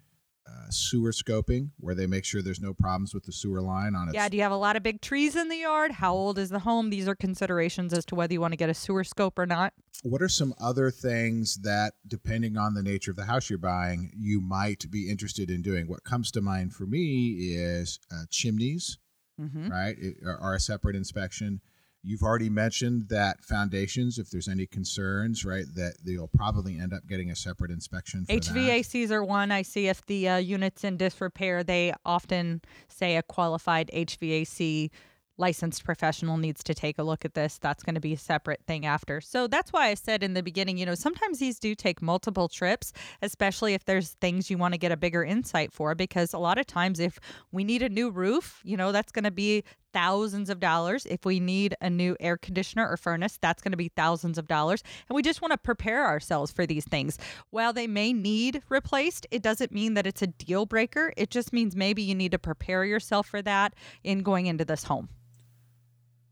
uh, 0.48 0.70
sewer 0.70 1.12
scoping, 1.12 1.70
where 1.78 1.96
they 1.96 2.06
make 2.06 2.24
sure 2.24 2.42
there's 2.42 2.62
no 2.62 2.74
problems 2.74 3.14
with 3.14 3.24
the 3.24 3.32
sewer 3.32 3.62
line 3.62 3.96
on 3.96 4.10
it. 4.10 4.14
Yeah, 4.14 4.30
do 4.30 4.38
you 4.38 4.44
have 4.44 4.52
a 4.52 4.58
lot 4.58 4.76
of 4.76 4.84
big 4.84 5.02
trees 5.02 5.36
in 5.36 5.50
the 5.50 5.58
yard? 5.58 5.92
How 5.92 6.14
old 6.14 6.38
is 6.38 6.50
the 6.50 6.60
home? 6.60 6.90
These 6.90 7.08
are 7.08 7.16
considerations 7.16 7.94
as 7.94 8.06
to 8.06 8.16
whether 8.16 8.34
you 8.34 8.42
want 8.42 8.54
to 8.54 8.58
get 8.58 8.70
a 8.70 8.74
sewer 8.74 9.04
scope 9.04 9.40
or 9.40 9.46
not. 9.46 9.74
What 10.04 10.22
are 10.22 10.30
some 10.30 10.54
other 10.60 10.92
things 10.92 11.58
that, 11.64 11.94
depending 12.08 12.58
on 12.58 12.76
the 12.76 12.84
nature 12.84 13.12
of 13.12 13.18
the 13.18 13.26
house 13.26 13.50
you're 13.50 13.58
buying, 13.58 14.12
you 14.16 14.40
might 14.40 14.90
be 14.92 15.10
interested 15.10 15.50
in 15.50 15.62
doing? 15.62 15.88
What 15.88 16.04
comes 16.04 16.30
to 16.32 16.42
mind 16.42 16.74
for 16.74 16.86
me 16.86 17.56
is 17.56 18.00
uh, 18.12 18.26
chimneys, 18.30 19.00
mm-hmm. 19.42 19.70
right, 19.70 19.96
it, 20.00 20.18
are, 20.26 20.38
are 20.38 20.56
a 20.56 20.60
separate 20.60 20.96
inspection. 20.96 21.62
You've 22.06 22.22
already 22.22 22.50
mentioned 22.50 23.10
that 23.10 23.44
foundations, 23.44 24.20
if 24.20 24.30
there's 24.30 24.48
any 24.48 24.68
concerns, 24.68 25.44
right, 25.44 25.66
that 25.76 25.96
they'll 26.04 26.28
probably 26.28 26.78
end 26.78 26.94
up 26.94 27.08
getting 27.08 27.32
a 27.32 27.36
separate 27.36 27.72
inspection. 27.72 28.26
HVACs 28.30 29.08
that. 29.08 29.16
are 29.16 29.24
one. 29.24 29.52
I 29.52 29.64
see 29.64 29.88
if 29.88 30.06
the 30.06 30.30
uh, 30.30 30.38
unit's 30.38 30.84
in 30.84 30.98
disrepair, 30.98 31.64
they 31.64 31.94
often 32.06 32.62
say 32.88 33.18
a 33.18 33.24
qualified 33.24 33.90
HVAC 33.94 34.92
licensed 35.38 35.84
professional 35.84 36.38
needs 36.38 36.64
to 36.64 36.74
take 36.74 36.98
a 36.98 37.04
look 37.04 37.26
at 37.26 37.34
this. 37.34 37.58
That's 37.58 37.84
going 37.84 37.96
to 37.96 38.02
be 38.02 38.14
a 38.14 38.18
separate 38.18 38.62
thing 38.68 38.86
after. 38.86 39.22
So 39.22 39.48
that's 39.48 39.74
why 39.74 39.88
I 39.88 39.94
said 39.96 40.24
in 40.24 40.34
the 40.34 40.44
beginning, 40.44 40.78
you 40.78 40.86
know, 40.86 40.96
sometimes 40.96 41.40
these 41.40 41.60
do 41.60 41.76
take 41.76 42.02
multiple 42.02 42.48
trips, 42.48 42.94
especially 43.22 43.74
if 43.74 43.86
there's 43.86 44.12
things 44.22 44.50
you 44.50 44.58
want 44.58 44.74
to 44.74 44.78
get 44.78 44.92
a 44.92 44.98
bigger 44.98 45.24
insight 45.24 45.74
for, 45.74 45.96
because 45.96 46.34
a 46.34 46.38
lot 46.38 46.58
of 46.58 46.66
times 46.68 47.00
if 47.00 47.20
we 47.52 47.64
need 47.64 47.82
a 47.82 47.90
new 47.90 48.10
roof, 48.10 48.62
you 48.64 48.78
know, 48.78 48.92
that's 48.92 49.12
going 49.12 49.26
to 49.26 49.32
be 49.32 49.64
thousands 49.96 50.50
of 50.50 50.60
dollars. 50.60 51.06
If 51.06 51.26
we 51.26 51.40
need 51.40 51.74
a 51.80 51.90
new 51.90 52.18
air 52.20 52.36
conditioner 52.36 52.86
or 52.86 52.98
furnace, 52.98 53.38
that's 53.42 53.64
going 53.64 53.72
to 53.72 53.78
be 53.78 53.88
thousands 53.96 54.38
of 54.38 54.46
dollars. 54.46 54.84
And 55.08 55.16
we 55.16 55.22
just 55.22 55.42
want 55.42 55.54
to 55.54 55.58
prepare 55.58 56.06
ourselves 56.06 56.52
for 56.52 56.66
these 56.66 56.84
things. 56.84 57.18
While 57.50 57.72
they 57.72 57.88
may 57.88 58.12
need 58.12 58.62
replaced, 58.68 59.26
it 59.32 59.42
doesn't 59.42 59.72
mean 59.72 59.94
that 59.94 60.06
it's 60.06 60.22
a 60.22 60.28
deal 60.28 60.66
breaker. 60.66 61.14
It 61.16 61.30
just 61.30 61.54
means 61.54 61.78
maybe 61.78 62.04
you 62.04 62.14
need 62.14 62.34
to 62.34 62.40
prepare 62.40 62.84
yourself 62.84 63.28
for 63.28 63.42
that 63.44 63.74
in 64.04 64.20
going 64.20 64.48
into 64.48 64.66
this 64.66 64.84
home. 64.84 65.08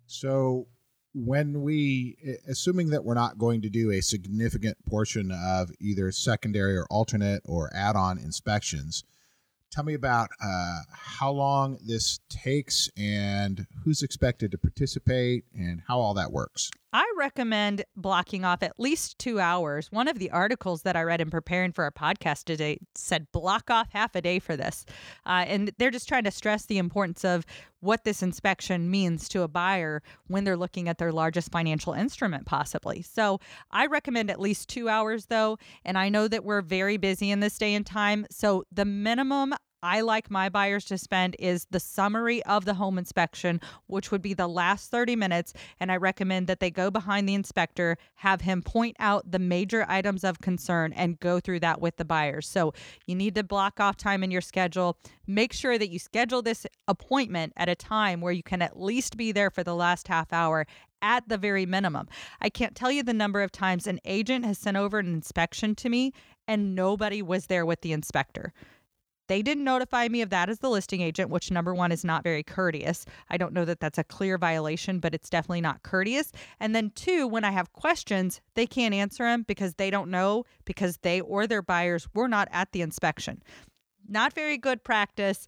So 0.08 0.68
when 1.14 1.62
we 1.62 2.18
assuming 2.50 2.90
that 2.90 3.06
we're 3.06 3.14
not 3.14 3.38
going 3.38 3.62
to 3.62 3.70
do 3.70 3.92
a 3.92 4.02
significant 4.02 4.78
portion 4.86 5.32
of 5.32 5.72
either 5.80 6.12
secondary 6.12 6.76
or 6.76 6.86
alternate 6.90 7.42
or 7.46 7.72
add-on 7.74 8.18
inspections 8.18 9.06
tell 9.74 9.84
me 9.84 9.96
about 9.96 10.30
uh, 10.44 10.80
how 10.92 11.32
long 11.32 11.80
this 11.86 12.20
takes 12.30 12.90
and 12.96 13.66
who's 13.84 14.04
expected 14.04 14.52
to 14.52 14.58
participate 14.58 15.46
and 15.56 15.82
how 15.88 16.00
all 16.00 16.14
that 16.14 16.32
works 16.32 16.70
I 16.96 17.12
recommend 17.18 17.84
blocking 17.96 18.46
off 18.46 18.62
at 18.62 18.80
least 18.80 19.18
two 19.18 19.40
hours. 19.40 19.92
One 19.92 20.08
of 20.08 20.20
the 20.20 20.30
articles 20.30 20.84
that 20.84 20.96
I 20.96 21.02
read 21.02 21.22
in 21.22 21.32
preparing 21.32 21.72
for 21.72 21.84
our 21.86 21.92
podcast 21.92 22.44
today 22.44 22.78
said 22.94 23.32
block 23.32 23.72
off 23.72 23.90
half 23.92 24.14
a 24.14 24.22
day 24.22 24.38
for 24.38 24.56
this. 24.56 24.86
Uh, 25.26 25.44
and 25.48 25.72
they're 25.80 25.90
just 25.90 26.08
trying 26.08 26.26
to 26.26 26.32
stress 26.32 26.68
the 26.68 26.78
importance 26.78 27.26
of 27.26 27.48
what 27.80 28.04
this 28.04 28.22
inspection 28.22 28.92
means 28.92 29.28
to 29.30 29.42
a 29.42 29.48
buyer 29.48 30.04
when 30.28 30.44
they're 30.44 30.56
looking 30.56 30.88
at 30.88 31.00
their 31.00 31.12
largest 31.12 31.52
financial 31.52 31.94
instrument, 31.94 32.46
possibly. 32.46 33.02
So 33.02 33.40
I 33.72 33.88
recommend 33.88 34.30
at 34.30 34.40
least 34.40 34.70
two 34.70 34.88
hours, 34.88 35.26
though. 35.26 35.58
And 35.84 35.98
I 35.98 36.10
know 36.10 36.28
that 36.28 36.46
we're 36.46 36.62
very 36.62 36.98
busy 36.98 37.32
in 37.32 37.40
this 37.40 37.58
day 37.58 37.74
and 37.74 37.88
time. 37.88 38.28
So 38.30 38.66
the 38.72 38.86
minimum 38.86 39.56
I 39.84 40.00
like 40.00 40.32
my 40.32 40.48
buyers 40.48 40.86
to 40.86 40.98
spend 40.98 41.36
is 41.40 41.68
the 41.70 41.80
summary 41.80 42.42
of 42.46 42.64
the 42.64 42.76
home 42.76 42.98
inspection, 42.98 43.60
which 43.88 44.12
would 44.12 44.22
be 44.22 44.34
the 44.34 44.48
last 44.48 44.90
30 44.90 45.18
minutes. 45.18 45.54
And 45.78 45.92
I 45.92 45.98
recommend 45.98 46.48
that 46.48 46.62
they 46.62 46.72
go 46.72 46.90
behind 46.90 47.28
the 47.28 47.34
inspector, 47.34 47.98
have 48.16 48.40
him 48.40 48.62
point 48.62 48.96
out 48.98 49.30
the 49.30 49.40
major 49.40 49.86
items 49.90 50.24
of 50.24 50.40
concern, 50.40 50.94
and 50.94 51.20
go 51.20 51.42
through 51.42 51.60
that 51.60 51.82
with 51.82 51.98
the 51.98 52.06
buyers. 52.06 52.48
So 52.48 52.74
you 53.08 53.16
need 53.16 53.36
to 53.36 53.44
block 53.44 53.82
off 53.82 53.98
time 53.98 54.24
in 54.24 54.32
your 54.32 54.40
schedule. 54.40 54.98
Make 55.28 55.52
sure 55.52 55.78
that 55.78 55.90
you 55.90 56.00
schedule 56.00 56.42
this 56.42 56.66
appointment 56.88 57.52
at 57.58 57.68
a 57.68 57.76
time 57.76 58.22
where 58.22 58.34
you 58.34 58.44
can 58.44 58.62
at 58.62 58.80
least 58.80 59.18
be 59.18 59.34
there 59.34 59.50
for 59.50 59.66
the 59.66 59.76
last 59.76 60.08
half 60.08 60.32
hour 60.32 60.66
at 61.02 61.28
the 61.28 61.38
very 61.38 61.66
minimum. 61.66 62.08
I 62.40 62.48
can't 62.48 62.74
tell 62.74 62.90
you 62.90 63.04
the 63.04 63.14
number 63.14 63.42
of 63.42 63.52
times 63.52 63.86
an 63.86 64.00
agent 64.06 64.46
has 64.46 64.58
sent 64.58 64.78
over 64.78 65.00
an 65.00 65.14
inspection 65.14 65.76
to 65.76 65.90
me 65.90 66.14
and 66.48 66.74
nobody 66.74 67.22
was 67.22 67.48
there 67.48 67.66
with 67.66 67.82
the 67.82 67.92
inspector. 67.92 68.54
They 69.28 69.42
didn't 69.42 69.64
notify 69.64 70.08
me 70.10 70.22
of 70.22 70.30
that 70.32 70.50
as 70.50 70.60
the 70.60 70.70
listing 70.70 71.02
agent, 71.02 71.30
which 71.30 71.52
number 71.52 71.74
one 71.74 71.92
is 71.92 72.04
not 72.04 72.24
very 72.24 72.44
courteous. 72.44 73.06
I 73.30 73.38
don't 73.38 73.54
know 73.54 73.66
that 73.66 73.80
that's 73.80 73.98
a 73.98 74.04
clear 74.04 74.38
violation, 74.38 75.00
but 75.00 75.16
it's 75.16 75.30
definitely 75.30 75.62
not 75.62 75.84
courteous. 75.84 76.32
And 76.60 76.76
then 76.76 76.92
two, 76.96 77.28
when 77.28 77.44
I 77.44 77.52
have 77.52 77.74
questions, 77.74 78.42
they 78.56 78.68
can't 78.68 78.94
answer 78.94 79.24
them 79.24 79.44
because 79.48 79.76
they 79.76 79.90
don't 79.90 80.12
know 80.12 80.44
because 80.66 80.98
they 80.98 81.22
or 81.22 81.48
their 81.48 81.62
buyers 81.62 82.08
were 82.14 82.28
not 82.28 82.50
at 82.52 82.72
the 82.74 82.82
inspection. 82.82 83.42
Not 84.08 84.34
very 84.34 84.58
good 84.58 84.84
practice. 84.84 85.48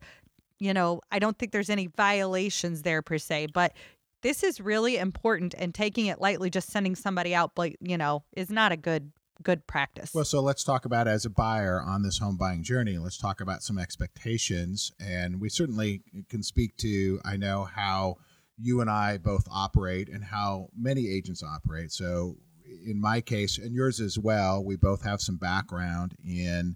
You 0.60 0.74
know, 0.74 1.02
I 1.12 1.20
don't 1.20 1.38
think 1.38 1.52
there's 1.52 1.70
any 1.70 1.88
violations 1.88 2.84
there 2.84 3.02
per 3.02 3.18
se, 3.18 3.48
but 3.54 3.74
this 4.22 4.42
is 4.42 4.60
really 4.62 4.98
important 4.98 5.54
and 5.58 5.76
taking 5.76 6.08
it 6.08 6.20
lightly 6.20 6.50
just 6.50 6.72
sending 6.72 6.96
somebody 6.96 7.36
out 7.36 7.52
but 7.54 7.74
you 7.80 7.96
know 7.96 8.24
is 8.36 8.50
not 8.50 8.72
a 8.72 8.78
good 8.78 9.12
good 9.44 9.68
practice. 9.68 10.12
Well, 10.14 10.26
so 10.26 10.42
let's 10.42 10.64
talk 10.64 10.86
about 10.86 11.08
as 11.08 11.26
a 11.26 11.30
buyer 11.30 11.82
on 11.82 12.04
this 12.04 12.18
home 12.18 12.38
buying 12.38 12.64
journey. 12.64 12.98
Let's 12.98 13.18
talk 13.18 13.42
about 13.42 13.64
some 13.64 13.78
expectations. 13.78 14.92
And 15.00 15.40
we 15.40 15.50
certainly 15.50 16.02
can 16.30 16.44
speak 16.44 16.78
to, 16.78 17.20
I 17.26 17.38
know 17.38 17.64
how 17.64 18.18
you 18.58 18.82
and 18.82 18.90
I 18.90 19.18
both 19.18 19.48
operate 19.52 20.10
and 20.10 20.24
how 20.24 20.70
many 20.78 21.08
agents 21.10 21.44
operate. 21.44 21.92
So, 21.92 22.38
in 22.86 23.00
my 23.00 23.22
case, 23.22 23.58
and 23.58 23.74
yours 23.74 24.00
as 24.00 24.18
well, 24.18 24.64
we 24.64 24.76
both 24.76 25.04
have 25.04 25.22
some 25.22 25.38
background 25.38 26.16
in 26.24 26.76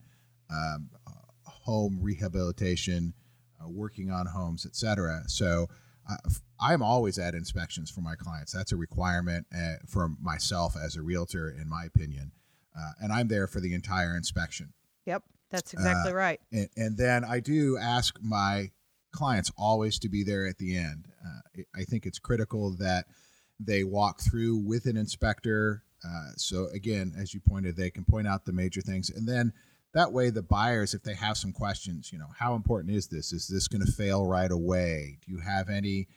um, 0.51 0.89
home 1.43 1.99
rehabilitation, 2.01 3.13
uh, 3.61 3.69
working 3.69 4.11
on 4.11 4.25
homes, 4.25 4.65
etc. 4.65 5.23
So, 5.27 5.67
uh, 6.09 6.17
I'm 6.59 6.81
always 6.81 7.17
at 7.17 7.35
inspections 7.35 7.89
for 7.89 8.01
my 8.01 8.15
clients. 8.15 8.51
That's 8.51 8.71
a 8.71 8.77
requirement 8.77 9.47
uh, 9.55 9.75
for 9.87 10.09
myself 10.21 10.75
as 10.75 10.95
a 10.95 11.01
realtor, 11.01 11.49
in 11.49 11.69
my 11.69 11.85
opinion 11.85 12.31
uh, 12.79 12.91
and 13.01 13.11
I'm 13.11 13.27
there 13.27 13.47
for 13.47 13.59
the 13.59 13.73
entire 13.73 14.15
inspection. 14.15 14.73
Yep, 15.05 15.23
that's 15.49 15.73
exactly 15.73 16.11
uh, 16.11 16.15
right. 16.15 16.39
And, 16.51 16.69
and, 16.77 16.97
then 16.97 17.23
I 17.23 17.39
do 17.39 17.77
ask 17.77 18.17
my 18.21 18.71
clients 19.11 19.51
always 19.57 19.99
to 19.99 20.09
be 20.09 20.23
there 20.23 20.47
at 20.47 20.57
the 20.57 20.77
end. 20.77 21.07
Uh, 21.25 21.63
I 21.75 21.83
think 21.83 22.05
it's 22.05 22.19
critical 22.19 22.75
that 22.77 23.05
they 23.59 23.83
walk 23.83 24.21
through 24.21 24.57
with 24.65 24.85
an 24.85 24.97
inspector. 24.97 25.83
Uh, 26.05 26.29
so 26.37 26.67
again, 26.73 27.13
as 27.17 27.33
you 27.33 27.41
pointed, 27.41 27.75
they 27.75 27.89
can 27.89 28.05
point 28.05 28.27
out 28.27 28.45
the 28.45 28.53
major 28.53 28.81
things, 28.81 29.09
and 29.09 29.27
then 29.27 29.51
that 29.93 30.13
way 30.13 30.29
the 30.29 30.43
buyers, 30.43 30.93
if 30.93 31.01
they 31.01 31.15
have 31.15 31.37
some 31.37 31.51
questions, 31.51 32.13
you 32.13 32.19
know, 32.19 32.29
how 32.37 32.53
important 32.53 32.93
is 32.95 33.07
this? 33.07 33.33
Is 33.33 33.47
this 33.47 33.67
going 33.67 33.83
to 33.83 33.91
fail 33.91 34.25
right 34.25 34.51
away? 34.51 35.17
Do 35.25 35.31
you 35.31 35.39
have 35.39 35.67
any 35.67 36.07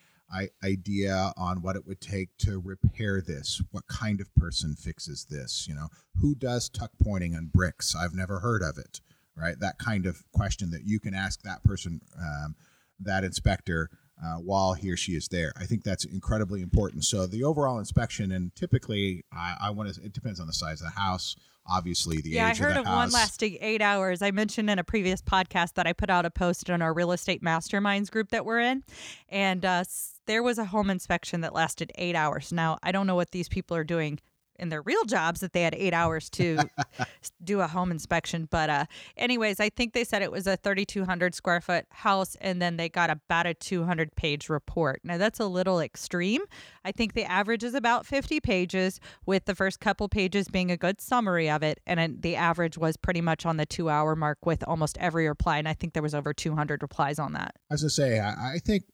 idea 0.64 1.32
on 1.36 1.62
what 1.62 1.76
it 1.76 1.86
would 1.86 2.00
take 2.00 2.36
to 2.38 2.58
repair 2.58 3.20
this. 3.20 3.62
What 3.70 3.86
kind 3.86 4.20
of 4.20 4.34
person 4.34 4.74
fixes 4.74 5.26
this? 5.28 5.66
You 5.68 5.74
know, 5.74 5.88
who 6.20 6.34
does 6.34 6.68
tuck 6.68 6.90
pointing 7.02 7.34
on 7.34 7.50
bricks? 7.52 7.94
I've 7.94 8.14
never 8.14 8.40
heard 8.40 8.62
of 8.62 8.78
it. 8.78 9.00
Right, 9.34 9.58
that 9.60 9.78
kind 9.78 10.04
of 10.04 10.22
question 10.32 10.70
that 10.72 10.84
you 10.84 11.00
can 11.00 11.14
ask 11.14 11.40
that 11.40 11.64
person, 11.64 12.02
um, 12.20 12.54
that 13.00 13.24
inspector, 13.24 13.88
uh, 14.25 14.37
while 14.37 14.75
he 14.75 14.91
or 14.91 14.97
she 14.97 15.12
is 15.12 15.29
there. 15.29 15.52
I 15.57 15.64
think 15.64 15.85
that's 15.85 16.05
incredibly 16.05 16.62
important. 16.62 17.05
So 17.05 17.26
the 17.26 17.45
overall 17.45 17.79
inspection, 17.79 18.33
and 18.33 18.55
typically, 18.55 19.25
I, 19.33 19.57
I 19.61 19.71
want 19.71 19.95
to. 19.95 20.02
It 20.02 20.12
depends 20.12 20.41
on 20.41 20.47
the 20.47 20.52
size 20.52 20.81
of 20.81 20.87
the 20.87 21.00
house 21.00 21.37
obviously 21.67 22.21
the 22.21 22.31
yeah, 22.31 22.49
I 22.49 22.55
heard 22.55 22.76
of, 22.76 22.87
of 22.87 22.93
one 22.93 23.11
lasting 23.11 23.59
eight 23.61 23.83
hours. 23.83 24.23
I 24.23 24.31
mentioned 24.31 24.71
in 24.71 24.79
a 24.79 24.85
previous 24.85 25.23
podcast 25.23 25.75
that 25.75 25.87
I 25.87 25.93
put 25.93 26.11
out 26.11 26.26
a 26.26 26.31
post 26.31 26.71
on 26.71 26.83
our 26.83 26.93
real 26.93 27.12
estate 27.12 27.43
masterminds 27.43 28.11
group 28.11 28.31
that 28.31 28.45
we're 28.45 28.61
in, 28.61 28.83
and 29.29 29.64
uh, 29.64 29.85
there 30.26 30.43
was 30.43 30.59
a 30.59 30.64
home 30.64 30.91
inspection 30.91 31.41
that 31.43 31.55
lasted 31.55 31.93
eight 31.97 32.17
hours. 32.17 32.52
Now 32.52 32.79
I 32.83 32.93
don't 32.93 33.07
know 33.07 33.14
what 33.14 33.31
these 33.31 33.49
people 33.49 33.76
are 33.76 33.85
doing 33.85 34.19
in 34.59 34.68
their 34.68 34.82
real 34.82 35.04
jobs 35.04 35.40
that 35.40 35.52
they 35.52 35.62
had 35.62 35.75
eight 35.75 35.94
hours 35.94 36.30
to 36.30 36.59
do 37.44 37.61
a 37.61 37.66
home 37.66 37.90
inspection. 37.90 38.49
But 38.50 38.71
uh, 38.71 38.85
anyways, 39.16 39.61
I 39.61 39.68
think 39.68 39.92
they 39.92 40.04
said 40.04 40.23
it 40.23 40.32
was 40.32 40.47
a 40.47 40.56
3,200 40.56 41.35
square 41.35 41.61
foot 41.61 41.87
house, 41.90 42.37
and 42.40 42.61
then 42.61 42.76
they 42.76 42.88
got 42.88 43.11
about 43.11 43.47
a 43.47 43.54
200 43.54 44.14
page 44.16 44.49
report. 44.49 45.00
Now 45.04 45.18
that's 45.18 45.40
a 45.40 45.47
little 45.47 45.80
extreme. 45.80 46.42
I 46.85 46.92
think 46.92 47.14
the 47.14 47.25
average 47.25 47.64
is 47.64 47.75
about 47.75 48.06
50 48.06 48.40
pages, 48.40 49.00
with 49.26 49.44
the 49.44 49.54
first 49.54 49.80
couple 49.80 50.09
pages 50.09 50.49
being 50.49 50.71
a 50.71 50.76
good 50.76 51.00
summary 51.00 51.50
of 51.50 51.62
it, 51.62 51.80
and 51.87 52.23
the 52.23 52.37
average 52.37 52.78
was 52.78 52.97
pretty 52.97 53.21
much 53.21 53.47
on 53.47 53.56
the 53.56 53.66
two 53.66 53.88
hour 53.88 54.14
mark 54.16 54.44
with 54.44 54.62
almost 54.66 54.99
every 54.99 55.28
reply. 55.28 55.59
And 55.59 55.68
I 55.68 55.75
think 55.75 55.92
there 55.92 56.02
was 56.02 56.14
over 56.14 56.32
200 56.32 56.82
replies 56.82 57.18
on 57.18 57.32
that. 57.32 57.56
As 57.71 57.85
I 57.85 57.88
say, 57.88 58.21
I, 58.21 58.54
I 58.54 58.59
think. 58.59 58.85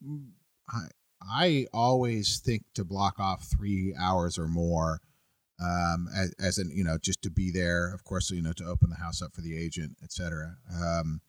I, 0.71 0.89
I 1.21 1.67
always 1.73 2.39
think 2.39 2.63
to 2.75 2.85
block 2.85 3.19
off 3.19 3.45
three 3.45 3.95
hours 3.99 4.39
or 4.39 4.47
more 4.47 5.01
um, 5.61 6.09
as, 6.15 6.35
as 6.39 6.59
an 6.59 6.71
you 6.73 6.85
know 6.85 6.99
just 6.99 7.23
to 7.23 7.31
be 7.31 7.51
there 7.51 7.93
of 7.93 8.05
course 8.05 8.31
you 8.31 8.43
know 8.43 8.53
to 8.53 8.65
open 8.65 8.91
the 8.91 8.97
house 8.97 9.23
up 9.23 9.35
for 9.35 9.41
the 9.41 9.57
agent 9.57 9.97
etc 10.03 10.57
um, 10.83 11.21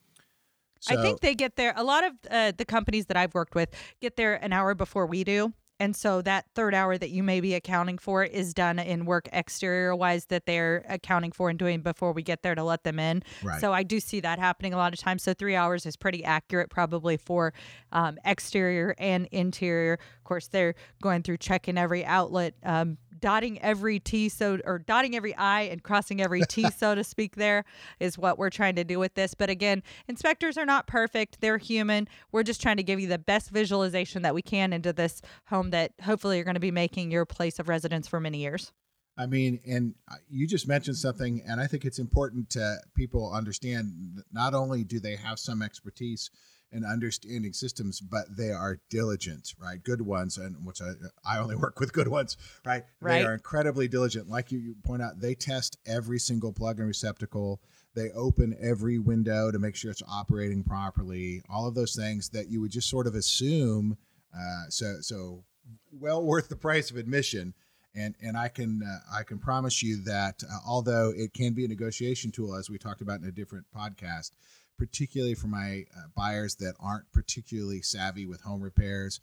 so, 0.80 0.98
I 0.98 1.02
think 1.02 1.20
they 1.20 1.36
get 1.36 1.56
there. 1.56 1.74
A 1.76 1.84
lot 1.84 2.06
of 2.06 2.14
uh, 2.32 2.52
the 2.58 2.66
companies 2.66 3.08
that 3.08 3.18
I've 3.18 3.34
worked 3.34 3.54
with 3.54 3.70
get 4.00 4.16
there 4.16 4.36
an 4.36 4.54
hour 4.54 4.74
before 4.76 5.06
we 5.06 5.24
do. 5.24 5.54
And 5.82 5.96
so 5.96 6.22
that 6.24 6.46
third 6.56 6.76
hour 6.76 6.98
that 6.98 7.10
you 7.10 7.24
may 7.24 7.40
be 7.40 7.54
accounting 7.54 7.98
for 7.98 8.24
is 8.24 8.54
done 8.54 8.80
in 8.80 9.06
work 9.06 9.30
exterior 9.32 9.96
wise 9.96 10.26
that 10.26 10.46
they're 10.46 10.86
accounting 10.90 11.32
for 11.32 11.50
and 11.50 11.58
doing 11.58 11.82
before 11.82 12.12
we 12.12 12.22
get 12.22 12.44
there 12.44 12.54
to 12.54 12.64
let 12.64 12.84
them 12.84 13.00
in. 13.00 13.24
Right. 13.42 13.62
So 13.62 13.72
I 13.72 13.84
do 13.84 14.02
see 14.02 14.20
that 14.20 14.40
happening 14.40 14.74
a 14.74 14.78
lot 14.78 14.92
of 14.92 15.00
times. 15.00 15.24
So 15.24 15.34
three 15.34 15.56
hours 15.56 15.86
is 15.86 15.96
pretty 15.96 16.24
accurate 16.26 16.70
probably 16.70 17.16
for 17.16 17.54
um, 17.94 18.18
exterior 18.26 18.94
and 18.98 19.28
interior. 19.32 19.94
Of 19.94 20.24
course, 20.26 20.50
they're 20.50 20.76
going 21.02 21.24
through 21.24 21.38
checking 21.38 21.78
every 21.78 22.04
outlet. 22.04 22.56
Um, 22.64 22.98
dotting 23.20 23.62
every 23.62 24.00
T 24.00 24.30
so 24.30 24.60
or 24.66 24.80
dotting 24.80 25.16
every 25.16 25.36
I 25.36 25.62
and 25.64 25.84
crossing 25.84 26.22
every 26.22 26.42
T 26.42 26.70
so 26.78 26.96
to 26.96 27.04
speak 27.04 27.36
there 27.36 27.66
is 28.00 28.18
what 28.18 28.38
we're 28.38 28.50
trying 28.50 28.76
to 28.76 28.84
do 28.84 29.00
with 29.00 29.14
this. 29.14 29.34
But 29.34 29.50
again, 29.50 29.84
inspectors 30.08 30.58
are 30.58 30.66
not 30.66 30.88
perfect. 30.88 31.42
They're 31.42 31.58
human. 31.58 32.08
We're 32.32 32.44
just 32.44 32.62
trying 32.62 32.78
to 32.78 32.84
give 32.84 33.00
you 33.00 33.08
the 33.08 33.18
best 33.18 33.50
visualization 33.50 34.22
that 34.24 34.34
we 34.36 34.42
can 34.42 34.74
into 34.74 34.94
this 34.94 35.22
home 35.46 35.72
that 35.72 35.94
hopefully 36.04 36.38
you're 36.38 36.46
going 36.46 36.56
to 36.56 36.60
be 36.60 36.72
making 36.72 37.12
your 37.12 37.26
place 37.26 37.60
of 37.60 37.70
residence 37.70 38.08
for 38.08 38.20
many 38.20 38.40
years. 38.40 38.72
I 39.18 39.26
mean, 39.26 39.60
and 39.68 39.96
uh, 40.10 40.16
you 40.30 40.48
just 40.48 40.66
mentioned 40.66 40.96
something, 40.96 41.42
and 41.46 41.60
I 41.60 41.68
think 41.68 41.84
it's 41.84 42.00
important 42.00 42.50
to 42.52 42.78
people 42.96 43.34
understand 43.34 44.24
not 44.32 44.54
only 44.54 44.86
do 44.86 45.02
they 45.02 45.18
have 45.18 45.40
some 45.40 45.62
expertise 45.62 46.32
and 46.72 46.86
understanding 46.86 47.54
systems, 47.54 48.00
but 48.00 48.26
they 48.38 48.52
are 48.52 48.80
diligent, 48.90 49.54
right? 49.60 49.84
Good 49.84 50.02
ones, 50.02 50.38
and 50.38 50.56
which 50.66 50.82
I, 50.82 50.92
I 51.26 51.40
only 51.40 51.56
work 51.56 51.80
with 51.80 51.94
good 51.94 52.08
ones, 52.08 52.38
right? 52.66 52.84
Right. 53.02 53.20
They 53.20 53.26
are 53.26 53.34
incredibly 53.34 53.88
diligent. 53.88 54.30
Like 54.30 54.52
you, 54.52 54.60
you 54.60 54.76
point 54.84 55.02
out, 55.02 55.20
they 55.20 55.36
test 55.36 55.78
every 55.86 56.20
single 56.20 56.54
plug 56.54 56.80
and 56.80 56.88
receptacle. 56.88 57.62
They 57.96 58.12
open 58.12 58.56
every 58.62 59.00
window 59.00 59.52
to 59.52 59.60
make 59.60 59.76
sure 59.76 59.90
it's 59.90 60.04
operating 60.08 60.64
properly. 60.64 61.42
All 61.50 61.68
of 61.68 61.76
those 61.76 61.96
things 61.96 62.30
that 62.30 62.50
you 62.50 62.62
would 62.62 62.72
just 62.72 62.90
sort 62.90 63.08
of 63.08 63.16
assume. 63.16 63.98
Uh, 64.34 64.70
so, 64.70 64.98
so 65.02 65.44
well 65.92 66.24
worth 66.24 66.50
the 66.50 66.56
price 66.56 66.92
of 66.92 66.98
admission. 66.98 67.54
And, 67.96 68.14
and 68.22 68.38
I 68.38 68.50
can 68.50 68.84
uh, 68.84 69.18
I 69.18 69.24
can 69.24 69.40
promise 69.40 69.82
you 69.82 70.04
that 70.04 70.44
uh, 70.44 70.58
although 70.66 71.12
it 71.16 71.34
can 71.34 71.54
be 71.54 71.66
a 71.66 71.68
negotiation 71.68 72.32
tool 72.32 72.56
as 72.56 72.70
we 72.70 72.78
talked 72.78 73.02
about 73.02 73.20
in 73.20 73.28
a 73.28 73.32
different 73.32 73.66
podcast, 73.76 74.32
particularly 74.80 75.36
for 75.36 75.48
my 75.48 75.84
uh, 75.96 76.08
buyers 76.16 76.56
that 76.56 76.74
aren't 76.80 77.12
particularly 77.12 77.82
savvy 77.82 78.26
with 78.26 78.42
home 78.42 78.62
repairs. 78.62 79.20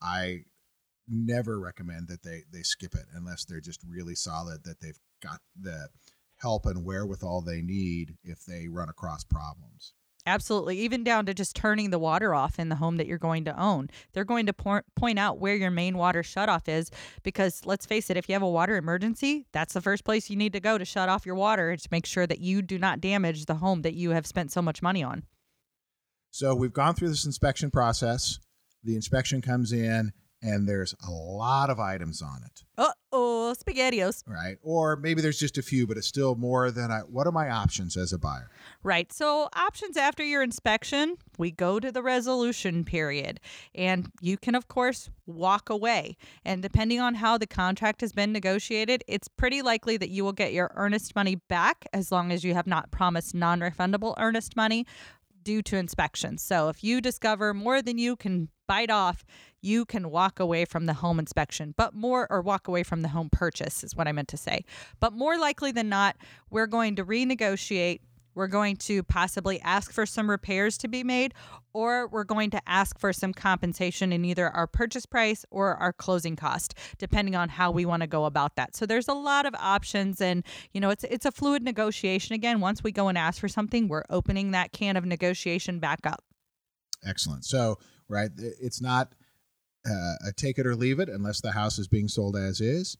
I 0.00 0.44
never 1.08 1.58
recommend 1.58 2.06
that 2.08 2.22
they 2.22 2.42
they 2.52 2.62
skip 2.62 2.94
it 2.94 3.06
unless 3.14 3.44
they're 3.44 3.60
just 3.60 3.80
really 3.88 4.14
solid 4.14 4.62
that 4.64 4.80
they've 4.80 4.98
got 5.22 5.40
the 5.60 5.88
help 6.36 6.66
and 6.66 6.84
wherewithal 6.84 7.40
they 7.40 7.62
need 7.62 8.16
if 8.22 8.44
they 8.44 8.68
run 8.68 8.88
across 8.88 9.24
problems. 9.24 9.94
Absolutely. 10.26 10.78
Even 10.78 11.02
down 11.02 11.26
to 11.26 11.34
just 11.34 11.56
turning 11.56 11.90
the 11.90 11.98
water 11.98 12.34
off 12.34 12.58
in 12.58 12.68
the 12.68 12.76
home 12.76 12.96
that 12.96 13.06
you're 13.06 13.18
going 13.18 13.44
to 13.46 13.58
own. 13.58 13.88
They're 14.12 14.24
going 14.24 14.46
to 14.46 14.52
po- 14.52 14.82
point 14.94 15.18
out 15.18 15.38
where 15.38 15.54
your 15.54 15.70
main 15.70 15.96
water 15.96 16.22
shutoff 16.22 16.68
is 16.68 16.90
because 17.22 17.62
let's 17.64 17.86
face 17.86 18.10
it, 18.10 18.16
if 18.16 18.28
you 18.28 18.34
have 18.34 18.42
a 18.42 18.48
water 18.48 18.76
emergency, 18.76 19.46
that's 19.52 19.72
the 19.72 19.80
first 19.80 20.04
place 20.04 20.28
you 20.28 20.36
need 20.36 20.52
to 20.52 20.60
go 20.60 20.76
to 20.76 20.84
shut 20.84 21.08
off 21.08 21.24
your 21.24 21.34
water 21.34 21.74
to 21.76 21.88
make 21.90 22.04
sure 22.04 22.26
that 22.26 22.40
you 22.40 22.60
do 22.60 22.78
not 22.78 23.00
damage 23.00 23.46
the 23.46 23.56
home 23.56 23.82
that 23.82 23.94
you 23.94 24.10
have 24.10 24.26
spent 24.26 24.52
so 24.52 24.60
much 24.60 24.82
money 24.82 25.02
on. 25.02 25.24
So 26.30 26.54
we've 26.54 26.72
gone 26.72 26.94
through 26.94 27.08
this 27.08 27.24
inspection 27.24 27.70
process. 27.70 28.38
The 28.84 28.94
inspection 28.94 29.42
comes 29.42 29.72
in, 29.72 30.12
and 30.42 30.68
there's 30.68 30.94
a 31.06 31.10
lot 31.10 31.68
of 31.70 31.78
items 31.78 32.22
on 32.22 32.42
it, 32.44 32.62
Uh 32.78 32.92
oh, 33.12 33.54
spaghettios. 33.58 34.22
right? 34.26 34.56
Or 34.62 34.96
maybe 34.96 35.20
there's 35.20 35.38
just 35.38 35.58
a 35.58 35.62
few, 35.62 35.86
but 35.86 35.96
it's 35.96 36.06
still 36.06 36.34
more 36.34 36.70
than 36.70 36.90
I. 36.90 37.00
What 37.00 37.26
are 37.26 37.32
my 37.32 37.50
options 37.50 37.96
as 37.96 38.12
a 38.12 38.18
buyer? 38.18 38.50
Right. 38.82 39.12
So, 39.12 39.48
options 39.54 39.96
after 39.96 40.22
your 40.24 40.42
inspection, 40.42 41.16
we 41.38 41.50
go 41.50 41.78
to 41.80 41.92
the 41.92 42.02
resolution 42.02 42.84
period. 42.84 43.40
And 43.74 44.10
you 44.20 44.36
can, 44.38 44.54
of 44.54 44.68
course, 44.68 45.10
walk 45.26 45.68
away. 45.68 46.16
And 46.44 46.62
depending 46.62 47.00
on 47.00 47.14
how 47.16 47.36
the 47.38 47.46
contract 47.46 48.00
has 48.00 48.12
been 48.12 48.32
negotiated, 48.32 49.04
it's 49.08 49.28
pretty 49.28 49.60
likely 49.62 49.96
that 49.98 50.08
you 50.10 50.24
will 50.24 50.32
get 50.32 50.52
your 50.52 50.72
earnest 50.76 51.14
money 51.14 51.34
back 51.34 51.86
as 51.92 52.10
long 52.10 52.32
as 52.32 52.44
you 52.44 52.54
have 52.54 52.66
not 52.66 52.90
promised 52.90 53.34
non 53.34 53.60
refundable 53.60 54.14
earnest 54.18 54.56
money 54.56 54.86
due 55.42 55.62
to 55.62 55.76
inspection. 55.76 56.36
So, 56.38 56.68
if 56.68 56.84
you 56.84 57.00
discover 57.00 57.52
more 57.54 57.82
than 57.82 57.98
you 57.98 58.14
can 58.16 58.48
bite 58.70 58.88
off, 58.88 59.24
you 59.60 59.84
can 59.84 60.10
walk 60.10 60.38
away 60.38 60.64
from 60.64 60.86
the 60.86 60.94
home 60.94 61.18
inspection, 61.18 61.74
but 61.76 61.92
more, 61.92 62.28
or 62.30 62.40
walk 62.40 62.68
away 62.68 62.84
from 62.84 63.02
the 63.02 63.08
home 63.08 63.28
purchase 63.28 63.82
is 63.82 63.96
what 63.96 64.06
I 64.06 64.12
meant 64.12 64.28
to 64.28 64.36
say. 64.36 64.64
But 65.00 65.12
more 65.12 65.36
likely 65.36 65.72
than 65.72 65.88
not, 65.88 66.16
we're 66.50 66.68
going 66.68 66.94
to 66.94 67.04
renegotiate 67.04 67.98
we're 68.36 68.46
going 68.46 68.76
to 68.76 69.02
possibly 69.02 69.60
ask 69.62 69.92
for 69.92 70.06
some 70.06 70.30
repairs 70.30 70.78
to 70.78 70.88
be 70.88 71.02
made, 71.02 71.34
or 71.72 72.06
we're 72.06 72.22
going 72.22 72.50
to 72.50 72.62
ask 72.64 72.96
for 72.96 73.12
some 73.12 73.34
compensation 73.34 74.12
in 74.12 74.24
either 74.24 74.48
our 74.50 74.68
purchase 74.68 75.04
price 75.04 75.44
or 75.50 75.74
our 75.74 75.92
closing 75.92 76.36
cost, 76.36 76.74
depending 76.96 77.34
on 77.34 77.48
how 77.48 77.72
we 77.72 77.84
want 77.84 78.02
to 78.02 78.06
go 78.06 78.26
about 78.26 78.54
that. 78.54 78.76
So 78.76 78.86
there's 78.86 79.08
a 79.08 79.14
lot 79.14 79.46
of 79.46 79.54
options, 79.56 80.20
and 80.20 80.44
you 80.72 80.80
know 80.80 80.90
it's 80.90 81.02
it's 81.04 81.26
a 81.26 81.32
fluid 81.32 81.64
negotiation. 81.64 82.36
Again, 82.36 82.60
once 82.60 82.84
we 82.84 82.92
go 82.92 83.08
and 83.08 83.18
ask 83.18 83.40
for 83.40 83.48
something, 83.48 83.88
we're 83.88 84.04
opening 84.10 84.52
that 84.52 84.70
can 84.70 84.96
of 84.96 85.04
negotiation 85.04 85.80
back 85.80 86.06
up. 86.06 86.22
Excellent. 87.04 87.44
So, 87.44 87.78
right, 88.10 88.30
it's 88.36 88.82
not 88.82 89.14
uh, 89.88 90.14
a 90.26 90.32
take 90.36 90.58
it 90.58 90.66
or 90.66 90.76
leave 90.76 91.00
it 91.00 91.08
unless 91.08 91.40
the 91.40 91.52
house 91.52 91.78
is 91.78 91.88
being 91.88 92.08
sold 92.08 92.36
as 92.36 92.60
is. 92.60 92.98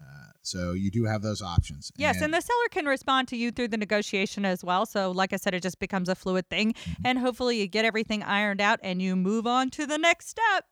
Uh, 0.00 0.30
so 0.42 0.72
you 0.72 0.90
do 0.90 1.04
have 1.04 1.22
those 1.22 1.42
options. 1.42 1.92
Yes, 1.96 2.20
and, 2.20 2.32
the 2.32 2.40
seller 2.40 2.68
can 2.70 2.86
respond 2.86 3.28
to 3.28 3.36
you 3.36 3.50
through 3.50 3.68
the 3.68 3.76
negotiation 3.76 4.44
as 4.44 4.64
well. 4.64 4.86
So, 4.86 5.10
like 5.10 5.32
I 5.32 5.36
said, 5.36 5.54
it 5.54 5.62
just 5.62 5.78
becomes 5.78 6.08
a 6.08 6.14
fluid 6.14 6.48
thing, 6.48 6.74
and 7.04 7.18
hopefully 7.18 7.60
you 7.60 7.66
get 7.66 7.84
everything 7.84 8.22
ironed 8.22 8.60
out 8.60 8.80
and 8.82 9.02
you 9.02 9.14
move 9.14 9.46
on 9.46 9.70
to 9.70 9.86
the 9.86 9.98
next 9.98 10.28
step. 10.28 10.64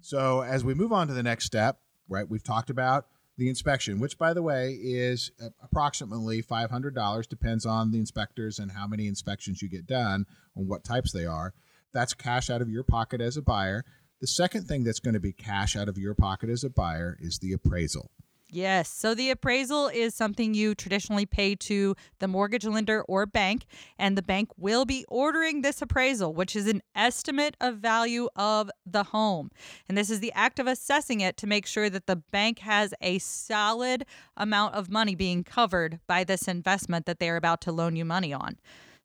So 0.00 0.42
as 0.42 0.64
we 0.64 0.74
move 0.74 0.92
on 0.92 1.08
to 1.08 1.14
the 1.14 1.22
next 1.22 1.44
step, 1.44 1.80
right, 2.08 2.28
we've 2.28 2.44
talked 2.44 2.70
about 2.70 3.06
the 3.36 3.48
inspection, 3.48 3.98
which, 3.98 4.18
by 4.18 4.34
the 4.34 4.42
way, 4.42 4.78
is 4.80 5.30
approximately 5.62 6.42
$500, 6.42 7.28
depends 7.28 7.64
on 7.64 7.90
the 7.90 7.98
inspectors 7.98 8.58
and 8.58 8.70
how 8.70 8.86
many 8.86 9.06
inspections 9.06 9.62
you 9.62 9.68
get 9.68 9.86
done 9.86 10.26
and 10.54 10.68
what 10.68 10.84
types 10.84 11.12
they 11.12 11.24
are. 11.24 11.54
That's 11.92 12.14
cash 12.14 12.50
out 12.50 12.62
of 12.62 12.68
your 12.68 12.84
pocket 12.84 13.20
as 13.20 13.36
a 13.36 13.42
buyer. 13.42 13.84
The 14.20 14.26
second 14.26 14.68
thing 14.68 14.84
that's 14.84 15.00
going 15.00 15.14
to 15.14 15.20
be 15.20 15.32
cash 15.32 15.76
out 15.76 15.88
of 15.88 15.96
your 15.96 16.14
pocket 16.14 16.50
as 16.50 16.62
a 16.62 16.70
buyer 16.70 17.16
is 17.20 17.38
the 17.38 17.52
appraisal. 17.52 18.10
Yes. 18.52 18.88
So 18.88 19.14
the 19.14 19.30
appraisal 19.30 19.88
is 19.88 20.14
something 20.14 20.54
you 20.54 20.74
traditionally 20.74 21.24
pay 21.24 21.54
to 21.54 21.94
the 22.18 22.26
mortgage 22.26 22.64
lender 22.64 23.02
or 23.02 23.24
bank, 23.24 23.64
and 23.96 24.18
the 24.18 24.22
bank 24.22 24.50
will 24.56 24.84
be 24.84 25.04
ordering 25.08 25.62
this 25.62 25.80
appraisal, 25.80 26.34
which 26.34 26.56
is 26.56 26.66
an 26.66 26.82
estimate 26.96 27.56
of 27.60 27.76
value 27.76 28.28
of 28.34 28.68
the 28.84 29.04
home. 29.04 29.50
And 29.88 29.96
this 29.96 30.10
is 30.10 30.18
the 30.18 30.32
act 30.32 30.58
of 30.58 30.66
assessing 30.66 31.20
it 31.20 31.36
to 31.38 31.46
make 31.46 31.64
sure 31.64 31.88
that 31.90 32.06
the 32.06 32.16
bank 32.16 32.58
has 32.58 32.92
a 33.00 33.20
solid 33.20 34.04
amount 34.36 34.74
of 34.74 34.90
money 34.90 35.14
being 35.14 35.44
covered 35.44 36.00
by 36.08 36.24
this 36.24 36.48
investment 36.48 37.06
that 37.06 37.20
they're 37.20 37.36
about 37.36 37.60
to 37.62 37.72
loan 37.72 37.94
you 37.94 38.04
money 38.04 38.32
on. 38.32 38.56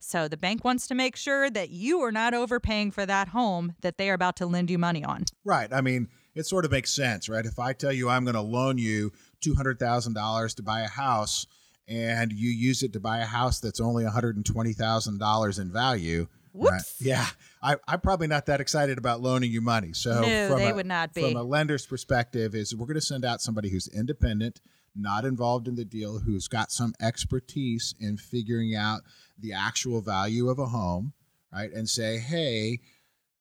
So 0.06 0.28
the 0.28 0.38
bank 0.38 0.64
wants 0.64 0.86
to 0.88 0.96
make 0.96 1.16
sure 1.16 1.50
that 1.50 1.72
you 1.72 2.02
are 2.02 2.12
not 2.12 2.36
overpaying 2.36 2.92
for 2.92 3.08
that 3.08 3.30
home 3.30 3.74
that 3.82 3.98
they 3.98 4.10
are 4.12 4.14
about 4.14 4.36
to 4.38 4.46
lend 4.46 4.70
you 4.70 4.78
money 4.78 5.04
on. 5.04 5.26
Right. 5.44 5.74
I 5.74 5.82
mean, 5.82 6.10
it 6.36 6.46
sort 6.46 6.64
of 6.64 6.72
makes 6.72 6.92
sense, 6.92 7.28
right? 7.28 7.46
If 7.46 7.58
I 7.58 7.74
tell 7.74 7.92
you 7.92 8.08
I'm 8.08 8.24
going 8.24 8.36
to 8.36 8.42
loan 8.42 8.78
you 8.78 9.12
$200,000 9.42 10.56
to 10.56 10.64
buy 10.64 10.82
a 10.82 10.88
house 10.88 11.48
and 11.88 12.32
you 12.32 12.50
use 12.50 12.84
it 12.84 12.94
to 12.94 13.00
buy 13.00 13.20
a 13.20 13.26
house 13.26 13.60
that's 13.60 13.80
only 13.80 14.04
$120,000 14.04 15.60
in 15.60 15.72
value, 15.72 16.28
right? 16.54 16.72
Whoops. 16.74 16.96
Yeah, 17.00 17.26
I, 17.64 17.78
I'm 17.88 18.02
probably 18.02 18.28
not 18.28 18.46
that 18.46 18.62
excited 18.62 18.98
about 18.98 19.22
loaning 19.22 19.52
you 19.52 19.62
money. 19.62 19.94
So 19.94 20.22
No, 20.22 20.50
from 20.50 20.60
they 20.60 20.70
a, 20.70 20.76
would 20.76 20.86
not 20.86 21.14
be. 21.14 21.22
From 21.22 21.36
a 21.36 21.44
lender's 21.44 21.86
perspective, 21.86 22.54
is 22.54 22.76
we're 22.76 22.86
going 22.86 22.96
to 22.96 23.02
send 23.02 23.26
out 23.26 23.42
somebody 23.42 23.70
who's 23.70 23.88
independent, 23.88 24.62
not 24.96 25.26
involved 25.26 25.68
in 25.68 25.76
the 25.76 25.86
deal, 25.86 26.20
who's 26.20 26.48
got 26.48 26.72
some 26.72 26.94
expertise 27.02 27.94
in 28.00 28.18
figuring 28.18 28.76
out 28.76 29.02
the 29.38 29.54
actual 29.54 30.02
value 30.02 30.50
of 30.50 30.60
a 30.60 30.68
home, 30.68 31.14
right? 31.52 31.72
And 31.72 31.90
say, 31.90 32.18
hey, 32.18 32.80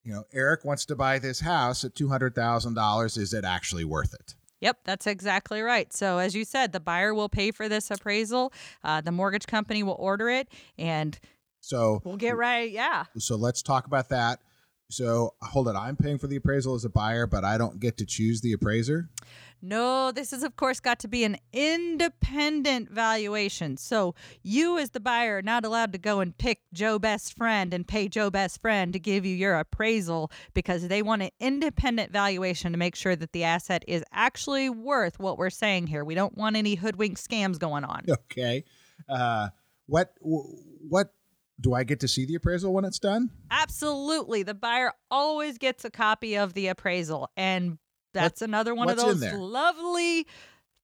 you 0.03 0.13
know, 0.13 0.25
Eric 0.33 0.65
wants 0.65 0.85
to 0.87 0.97
buy 0.97 1.19
this 1.19 1.41
house 1.41 1.85
at 1.85 1.95
two 1.95 2.09
hundred 2.09 2.35
thousand 2.35 2.75
dollars. 2.75 3.17
Is 3.17 3.33
it 3.33 3.45
actually 3.45 3.85
worth 3.85 4.15
it? 4.15 4.35
Yep, 4.61 4.79
that's 4.85 5.07
exactly 5.07 5.61
right. 5.61 5.93
So, 5.93 6.19
as 6.19 6.35
you 6.35 6.45
said, 6.45 6.73
the 6.73 6.81
buyer 6.81 7.15
will 7.15 7.29
pay 7.29 7.51
for 7.51 7.69
this 7.69 7.91
appraisal, 7.91 8.53
uh, 8.83 9.01
the 9.03 9.13
mortgage 9.13 9.47
company 9.47 9.83
will 9.83 9.97
order 9.99 10.31
it, 10.31 10.49
and 10.79 11.19
So 11.61 12.01
we'll 12.05 12.17
get 12.17 12.37
right. 12.37 12.71
Yeah. 12.71 13.05
so 13.19 13.37
let's 13.37 13.63
talk 13.63 13.87
about 13.87 14.09
that. 14.11 14.41
So 14.91 15.35
hold 15.43 15.69
it. 15.69 15.75
I'm 15.77 15.97
paying 15.97 16.19
for 16.19 16.27
the 16.29 16.37
appraisal 16.37 16.75
as 16.75 16.85
a 16.85 16.91
buyer, 16.91 17.27
but 17.27 17.43
I 17.45 17.59
don't 17.59 17.81
get 17.81 17.97
to 17.99 18.07
choose 18.07 18.41
the 18.43 18.53
appraiser. 18.53 19.09
No, 19.65 20.13
this 20.13 20.33
has, 20.33 20.43
of 20.43 20.57
course, 20.57 20.79
got 20.79 20.99
to 21.01 21.09
be 21.09 21.25
an 21.25 21.39
independent 21.53 22.91
valuation. 22.91 23.79
So, 23.79 24.15
you, 24.43 24.79
as 24.79 24.91
the 24.91 25.01
buyer, 25.01 25.39
are 25.39 25.43
not 25.43 25.65
allowed 25.65 25.93
to 25.93 25.99
go 25.99 26.21
and 26.21 26.37
pick 26.37 26.61
Joe 26.75 26.99
Best 26.99 27.35
Friend 27.35 27.73
and 27.73 27.89
pay 27.89 28.09
Joe 28.09 28.29
Best 28.29 28.61
Friend 28.61 28.93
to 28.93 28.99
give 28.99 29.25
you 29.25 29.35
your 29.35 29.59
appraisal 29.59 30.31
because 30.53 30.89
they 30.89 31.01
want 31.01 31.23
an 31.23 31.31
independent 31.41 32.13
valuation 32.13 32.73
to 32.73 32.79
make 32.79 32.95
sure 32.95 33.17
that 33.17 33.33
the 33.33 33.45
asset 33.45 33.85
is 33.89 34.05
actually 34.13 34.69
worth 34.69 35.19
what 35.19 35.39
we're 35.39 35.49
saying 35.49 35.87
here. 35.87 36.05
We 36.05 36.15
don't 36.15 36.37
want 36.37 36.57
any 36.57 36.75
hoodwink 36.75 37.17
scams 37.17 37.59
going 37.59 37.85
on. 37.85 38.05
Okay. 38.09 38.65
Uh, 39.09 39.49
what 39.87 40.15
what 40.21 41.15
do 41.61 41.73
I 41.73 41.85
get 41.85 42.01
to 42.01 42.09
see 42.09 42.27
the 42.27 42.35
appraisal 42.35 42.73
when 42.73 42.85
it's 42.85 42.99
done? 42.99 43.31
Absolutely. 43.51 44.43
The 44.43 44.55
buyer 44.55 44.93
always 45.11 45.57
gets 45.57 45.85
a 45.85 45.91
copy 45.91 46.37
of 46.37 46.55
the 46.55 46.67
appraisal. 46.69 47.31
And 47.37 47.79
that's 48.23 48.43
another 48.43 48.75
one 48.75 48.89
of 48.89 48.97
those 48.97 49.21
lovely 49.39 50.27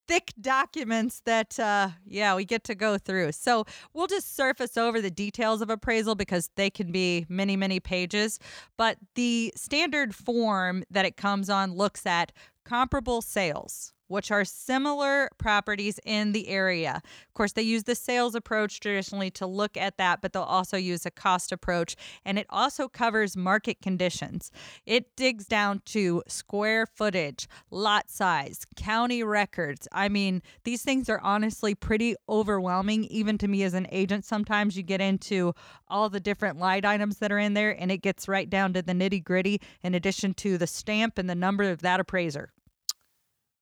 thick 0.09 0.33
documents 0.41 1.23
that 1.25 1.57
uh 1.61 1.89
yeah 2.05 2.35
we 2.35 2.45
get 2.45 2.65
to 2.65 2.75
go 2.75 2.99
through. 2.99 3.31
So 3.31 3.65
we'll 3.95 4.09
just 4.09 4.35
surface 4.35 4.77
over 4.77 5.01
the 5.01 5.11
details 5.11 5.63
of 5.63 5.71
appraisal 5.71 6.17
because 6.17 6.51
they 6.57 6.69
can 6.69 6.91
be 6.91 7.27
many 7.29 7.57
many 7.57 7.79
pages. 7.79 8.39
But 8.77 8.99
the 9.15 9.53
standard 9.57 10.15
form 10.15 10.83
that 10.91 11.05
it 11.05 11.17
comes 11.17 11.49
on 11.49 11.75
looks 11.75 12.07
at 12.07 12.33
comparable 12.65 13.23
sales 13.23 13.93
which 14.11 14.33
are 14.33 14.45
similar 14.45 15.31
properties 15.39 16.01
in 16.05 16.33
the 16.33 16.49
area. 16.49 17.01
Of 17.05 17.35
course, 17.35 17.53
they 17.53 17.63
use 17.63 17.85
the 17.85 17.95
sales 17.95 18.35
approach 18.35 18.81
traditionally 18.81 19.31
to 19.33 19.47
look 19.47 19.77
at 19.77 19.99
that, 19.99 20.21
but 20.21 20.33
they'll 20.33 20.43
also 20.43 20.77
use 20.77 21.07
a 21.07 21.13
cost 21.13 21.53
approach. 21.53 21.95
And 22.25 22.37
it 22.37 22.47
also 22.51 22.89
covers 22.89 23.37
market 23.37 23.81
conditions. 23.81 24.51
It 24.85 25.15
digs 25.15 25.47
down 25.47 25.83
to 25.87 26.25
square 26.27 26.87
footage, 26.87 27.47
lot 27.71 28.11
size, 28.11 28.67
county 28.77 29.23
records. 29.23 29.87
I 29.93 30.09
mean, 30.09 30.43
these 30.65 30.83
things 30.83 31.09
are 31.09 31.21
honestly 31.21 31.77
pretty 31.77 32.17
overwhelming, 32.29 33.05
even 33.05 33.39
to 33.39 33.47
me 33.49 33.63
as 33.63 33.75
an 33.75 33.87
agent. 33.93 34.25
Sometimes 34.25 34.77
you 34.77 34.83
get 34.83 35.01
into 35.01 35.55
all 35.89 36.09
the 36.09 36.21
different 36.21 36.59
line 36.59 36.85
items 36.85 37.19
that 37.19 37.31
are 37.31 37.39
in 37.39 37.55
there, 37.55 37.81
and 37.81 37.93
it 37.93 37.99
gets 37.99 38.27
right 38.27 38.51
down 38.51 38.73
to 38.73 38.83
the 38.83 38.93
nitty 38.93 39.23
gritty, 39.23 39.61
in 39.83 39.95
addition 39.95 40.35
to 40.35 40.59
the 40.59 40.67
stamp 40.67 41.17
and 41.17 41.31
the 41.31 41.35
number 41.35 41.63
of 41.63 41.83
that 41.83 42.01
appraiser. 42.01 42.53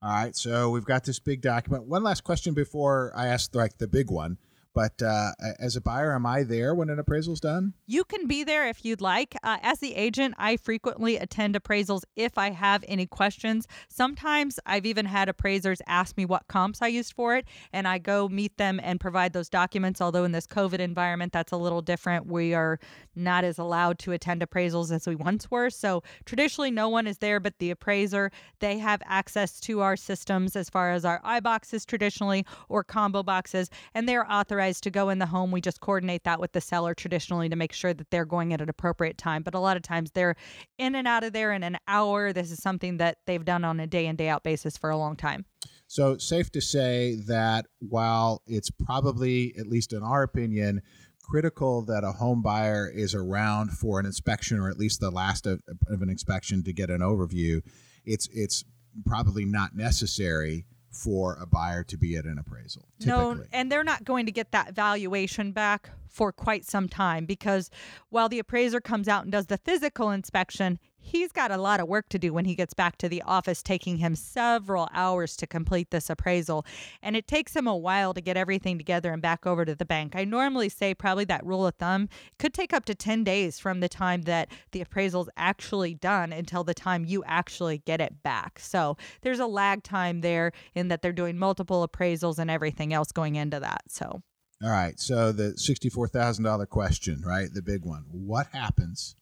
All 0.00 0.11
right, 0.11 0.37
so 0.37 0.70
we've 0.70 0.84
got 0.84 1.02
this 1.04 1.18
big 1.18 1.40
document. 1.40 1.84
One 1.84 2.04
last 2.04 2.22
question 2.22 2.54
before 2.54 3.12
I 3.16 3.26
ask 3.26 3.52
like 3.54 3.78
the 3.78 3.88
big 3.88 4.11
one. 4.11 4.38
But 4.74 5.02
uh, 5.02 5.33
as 5.59 5.74
a 5.74 5.81
buyer, 5.81 6.14
am 6.14 6.24
I 6.26 6.44
there 6.44 6.74
when 6.74 6.88
an 6.90 6.98
appraisal's 6.98 7.40
done? 7.40 7.72
You 7.87 8.04
can 8.04 8.26
be 8.26 8.44
there 8.44 8.68
if 8.68 8.85
you'd 8.85 9.00
like. 9.00 9.35
Uh, 9.42 9.57
as 9.62 9.81
the 9.81 9.96
agent, 9.96 10.35
I 10.38 10.57
frequently 10.57 11.16
attend 11.16 11.57
appraisals 11.57 12.02
if 12.14 12.38
I 12.38 12.50
have 12.50 12.85
any 12.87 13.07
questions. 13.07 13.66
Sometimes 13.88 14.61
I've 14.66 14.87
even 14.87 15.07
had 15.07 15.28
appraisers 15.28 15.83
ask 15.88 16.16
me 16.16 16.24
what 16.26 16.46
comps 16.48 16.81
I 16.81 16.88
used 16.88 17.14
for 17.14 17.35
it, 17.35 17.46
and 17.72 17.88
I 17.88 17.98
go 17.98 18.28
meet 18.28 18.57
them 18.57 18.78
and 18.83 19.00
provide 19.00 19.33
those 19.33 19.48
documents. 19.48 20.00
Although 20.00 20.24
in 20.24 20.33
this 20.33 20.46
COVID 20.46 20.78
environment, 20.78 21.33
that's 21.33 21.52
a 21.52 21.57
little 21.57 21.83
different. 21.83 22.26
We 22.26 22.54
are 22.54 22.78
not 23.16 23.42
as 23.42 23.59
allowed 23.59 23.98
to 24.00 24.12
attend 24.12 24.42
appraisals 24.42 24.92
as 24.94 25.09
we 25.09 25.16
once 25.16 25.50
were. 25.50 25.70
So 25.70 26.04
traditionally, 26.24 26.70
no 26.70 26.88
one 26.88 27.07
is 27.07 27.18
there 27.18 27.40
but 27.40 27.59
the 27.59 27.70
appraiser. 27.70 28.31
They 28.61 28.78
have 28.78 29.02
access 29.07 29.59
to 29.61 29.81
our 29.81 29.96
systems 29.96 30.54
as 30.54 30.70
far 30.70 30.92
as 30.92 31.04
our 31.04 31.20
iBoxes 31.22 31.85
traditionally 31.85 32.46
or 32.68 32.85
combo 32.85 33.24
boxes, 33.24 33.70
and 33.94 34.09
they're 34.09 34.31
authorized 34.31 34.58
authorized 34.59 34.83
to 34.83 34.90
go 34.90 35.09
in 35.09 35.21
the 35.21 35.27
home. 35.27 35.53
We 35.53 35.61
just 35.61 35.81
coordinate 35.81 36.25
that 36.25 36.40
with 36.40 36.51
the 36.51 36.61
seller 36.61 36.92
traditionally 36.92 37.49
to 37.49 37.55
make 37.55 37.73
sure 37.73 37.94
that 37.94 38.11
they're 38.11 38.25
going 38.25 38.53
at 38.53 38.61
an 38.61 38.68
appropriate 38.68 39.16
time. 39.16 39.44
But 39.44 39.55
a 39.55 39.61
lot 39.61 39.77
of 39.77 39.85
times 39.85 40.11
they're 40.11 40.35
in 40.79 40.97
and 40.97 41.07
out 41.07 41.23
of 41.23 41.33
there 41.33 41.53
in 41.53 41.62
an 41.62 41.79
hour. 41.87 42.33
This 42.33 42.51
is 42.51 42.59
something 42.59 42.97
that 42.97 43.18
they've 43.27 43.44
done 43.44 43.64
on 43.64 43.79
a 43.79 43.87
day 43.87 44.07
in, 44.07 44.16
day 44.16 44.29
out 44.29 44.42
basis 44.42 44.77
for 44.77 44.90
a 44.90 44.97
long 44.97 45.14
time. 45.14 45.44
So, 45.87 46.18
safe 46.18 46.51
to 46.53 46.61
say 46.61 47.14
that 47.29 47.66
while 47.79 48.42
it's 48.47 48.71
probably, 48.71 49.55
at 49.57 49.68
least 49.68 49.92
in 49.92 50.03
our 50.03 50.25
opinion, 50.25 50.83
critical 51.23 51.83
that 51.83 52.03
a 52.03 52.12
home 52.12 52.42
buyer 52.42 52.90
is 52.92 53.14
around 53.14 53.71
for 53.71 54.01
an 54.01 54.07
inspection 54.07 54.59
or 54.59 54.68
at 54.68 54.77
least 54.77 54.99
the 54.99 55.11
last 55.11 55.47
of, 55.47 55.62
of 55.88 56.03
an 56.03 56.11
inspection 56.11 56.64
to 56.64 56.73
get 56.73 56.90
an 56.90 57.01
overview, 57.01 57.62
it's 58.05 58.29
it's 58.33 58.64
probably 59.07 59.44
not 59.44 59.77
necessary 59.77 60.64
for 60.90 61.37
a 61.40 61.46
buyer 61.46 61.85
to 61.85 61.96
be 61.96 62.16
at 62.16 62.24
an 62.24 62.38
appraisal. 62.38 62.88
Typically. 62.98 63.24
No, 63.24 63.44
and 63.53 63.70
they're 63.70 63.85
not 63.85 64.05
going 64.05 64.27
to 64.27 64.33
get 64.33 64.53
that 64.53 64.74
valuation 64.74 65.53
back 65.53 65.90
for 66.09 66.33
quite 66.33 66.64
some 66.64 66.88
time 66.88 67.27
because 67.27 67.70
while 68.09 68.29
the 68.29 68.38
appraiser 68.38 68.81
comes 68.81 69.09
out 69.09 69.22
and 69.22 69.33
does 69.33 69.46
the 69.46 69.59
physical 69.59 70.11
inspection, 70.11 70.79
he's 71.00 71.32
got 71.32 71.50
a 71.50 71.56
lot 71.56 71.80
of 71.80 71.88
work 71.88 72.08
to 72.11 72.18
do 72.18 72.32
when 72.32 72.44
he 72.44 72.54
gets 72.54 72.74
back 72.74 72.98
to 72.98 73.08
the 73.08 73.22
office, 73.22 73.62
taking 73.62 73.98
him 73.98 74.14
several 74.14 74.88
hours 74.92 75.37
to 75.37 75.46
complete 75.46 75.90
this 75.90 76.11
appraisal. 76.11 76.64
And 77.02 77.16
it 77.16 77.26
takes 77.26 77.54
him 77.54 77.66
a 77.66 77.76
while 77.76 78.14
to 78.14 78.20
get 78.20 78.37
everything 78.37 78.78
together 78.78 79.12
and 79.12 79.22
back 79.22 79.46
over 79.46 79.64
to 79.64 79.74
the 79.74 79.84
bank. 79.84 80.14
I 80.14 80.24
normally 80.24 80.68
say 80.68 80.94
probably 80.94 81.24
that 81.26 81.44
rule 81.44 81.66
of 81.66 81.74
thumb 81.76 82.08
could 82.38 82.54
take 82.54 82.72
up 82.72 82.84
to 82.87 82.94
10 82.94 83.24
days 83.24 83.58
from 83.58 83.80
the 83.80 83.88
time 83.88 84.22
that 84.22 84.50
the 84.72 84.80
appraisal 84.80 85.22
is 85.22 85.30
actually 85.37 85.94
done 85.94 86.32
until 86.32 86.64
the 86.64 86.74
time 86.74 87.04
you 87.04 87.24
actually 87.24 87.78
get 87.78 88.00
it 88.00 88.22
back. 88.22 88.58
So 88.58 88.96
there's 89.22 89.40
a 89.40 89.46
lag 89.46 89.82
time 89.82 90.20
there 90.20 90.52
in 90.74 90.88
that 90.88 91.02
they're 91.02 91.12
doing 91.12 91.38
multiple 91.38 91.87
appraisals 91.87 92.38
and 92.38 92.50
everything 92.50 92.92
else 92.92 93.12
going 93.12 93.37
into 93.37 93.61
that. 93.61 93.82
So. 93.88 94.22
All 94.62 94.70
right. 94.70 94.98
So 94.98 95.30
the 95.30 95.52
$64,000 95.52 96.68
question, 96.68 97.22
right? 97.24 97.48
The 97.52 97.62
big 97.62 97.84
one. 97.84 98.04
What 98.11 98.48
happens 98.52 99.14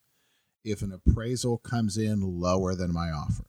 if 0.67 0.83
an 0.83 0.93
appraisal 0.93 1.59
comes 1.59 1.97
in 1.97 2.41
lower 2.41 2.75
than 2.75 2.93
my 2.93 3.11
offer? 3.11 3.45